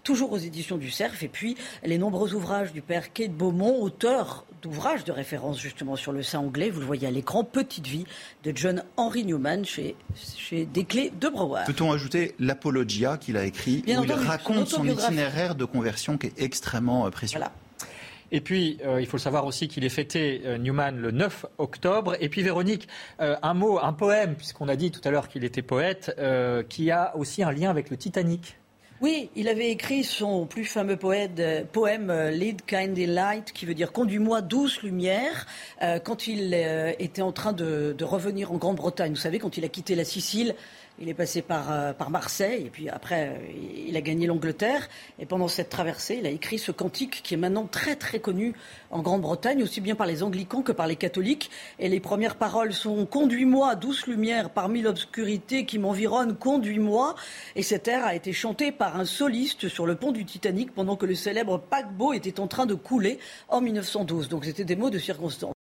toujours 0.04 0.32
aux 0.32 0.36
éditions 0.36 0.76
du 0.76 0.90
CERF. 0.90 1.22
Et 1.22 1.28
puis, 1.28 1.56
les 1.82 1.96
nombreux 1.96 2.34
ouvrages 2.34 2.74
du 2.74 2.82
père 2.82 3.14
Kate 3.14 3.32
Beaumont, 3.32 3.80
auteur 3.80 4.44
d'ouvrages 4.60 5.04
de 5.04 5.12
référence 5.12 5.58
justement 5.58 5.96
sur 5.96 6.12
le 6.12 6.22
saint 6.22 6.40
anglais. 6.40 6.68
Vous 6.68 6.80
le 6.80 6.86
voyez 6.86 7.08
à 7.08 7.10
l'écran, 7.10 7.42
Petite 7.42 7.86
vie 7.86 8.04
de 8.44 8.52
John 8.54 8.84
Henry 8.98 9.24
Newman 9.24 9.64
chez, 9.64 9.96
chez 10.36 10.66
Desclés 10.66 11.14
de 11.18 11.30
Brouwer. 11.30 11.62
Peut-on 11.64 11.90
ajouter 11.92 12.34
l'Apologia 12.38 13.16
qu'il 13.16 13.38
a 13.38 13.46
écrit, 13.46 13.82
où 13.88 14.04
il 14.04 14.12
raconte 14.12 14.68
son 14.68 14.84
itinéraire 14.84 15.54
de 15.54 15.64
conversion 15.64 16.18
qui 16.18 16.26
est 16.26 16.42
extrêmement 16.42 17.06
euh, 17.06 17.10
précieux? 17.10 17.38
Voilà. 17.38 17.52
Et 18.32 18.40
puis, 18.40 18.78
euh, 18.84 19.00
il 19.00 19.06
faut 19.06 19.18
savoir 19.18 19.46
aussi 19.46 19.68
qu'il 19.68 19.84
est 19.84 19.90
fêté, 19.90 20.42
euh, 20.44 20.58
Newman, 20.58 20.96
le 20.96 21.10
9 21.10 21.46
octobre. 21.58 22.16
Et 22.20 22.28
puis, 22.28 22.42
Véronique, 22.42 22.88
euh, 23.20 23.36
un 23.42 23.54
mot, 23.54 23.78
un 23.78 23.92
poème, 23.92 24.34
puisqu'on 24.34 24.68
a 24.68 24.76
dit 24.76 24.90
tout 24.90 25.00
à 25.04 25.10
l'heure 25.10 25.28
qu'il 25.28 25.44
était 25.44 25.62
poète, 25.62 26.14
qui 26.68 26.90
a 26.90 27.16
aussi 27.16 27.42
un 27.42 27.52
lien 27.52 27.70
avec 27.70 27.90
le 27.90 27.96
Titanic. 27.96 28.56
Oui, 29.02 29.28
il 29.36 29.48
avait 29.48 29.70
écrit 29.70 30.04
son 30.04 30.46
plus 30.46 30.64
fameux 30.64 30.96
poème 30.96 32.12
Lead 32.30 32.64
Kindly 32.64 33.06
Light, 33.06 33.52
qui 33.52 33.66
veut 33.66 33.74
dire 33.74 33.92
Conduis-moi 33.92 34.40
douce 34.40 34.82
lumière, 34.82 35.46
quand 36.04 36.26
il 36.26 36.54
était 36.98 37.22
en 37.22 37.32
train 37.32 37.52
de 37.52 37.94
revenir 38.02 38.52
en 38.52 38.56
Grande-Bretagne. 38.56 39.12
Vous 39.12 39.18
savez, 39.18 39.38
quand 39.38 39.56
il 39.58 39.64
a 39.64 39.68
quitté 39.68 39.94
la 39.94 40.04
Sicile 40.04 40.54
il 40.98 41.08
est 41.08 41.14
passé 41.14 41.42
par, 41.42 41.70
euh, 41.70 41.92
par 41.92 42.10
Marseille 42.10 42.66
et 42.66 42.70
puis 42.70 42.88
après 42.88 43.28
euh, 43.28 43.86
il 43.86 43.96
a 43.96 44.00
gagné 44.00 44.26
l'Angleterre. 44.26 44.88
Et 45.18 45.26
pendant 45.26 45.48
cette 45.48 45.68
traversée, 45.68 46.16
il 46.20 46.26
a 46.26 46.30
écrit 46.30 46.58
ce 46.58 46.72
cantique 46.72 47.22
qui 47.22 47.34
est 47.34 47.36
maintenant 47.36 47.66
très 47.66 47.96
très 47.96 48.18
connu 48.18 48.54
en 48.90 49.02
Grande-Bretagne, 49.02 49.62
aussi 49.62 49.80
bien 49.80 49.94
par 49.94 50.06
les 50.06 50.22
anglicans 50.22 50.62
que 50.62 50.72
par 50.72 50.86
les 50.86 50.96
catholiques. 50.96 51.50
Et 51.78 51.88
les 51.88 52.00
premières 52.00 52.36
paroles 52.36 52.72
sont 52.72 53.06
Conduis-moi, 53.06 53.74
douce 53.74 54.06
lumière, 54.06 54.50
parmi 54.50 54.82
l'obscurité 54.82 55.66
qui 55.66 55.78
m'environne, 55.78 56.36
conduis-moi. 56.36 57.14
Et 57.56 57.62
cet 57.62 57.88
air 57.88 58.04
a 58.04 58.14
été 58.14 58.32
chanté 58.32 58.72
par 58.72 58.98
un 58.98 59.04
soliste 59.04 59.68
sur 59.68 59.86
le 59.86 59.96
pont 59.96 60.12
du 60.12 60.24
Titanic 60.24 60.74
pendant 60.74 60.96
que 60.96 61.06
le 61.06 61.14
célèbre 61.14 61.58
paquebot 61.58 62.12
était 62.12 62.40
en 62.40 62.46
train 62.46 62.66
de 62.66 62.74
couler 62.74 63.18
en 63.48 63.60
1912. 63.60 64.28
Donc 64.28 64.44
c'était 64.44 64.64
des 64.64 64.76
mots 64.76 64.90
de 64.90 64.98
circonstance. 64.98 65.55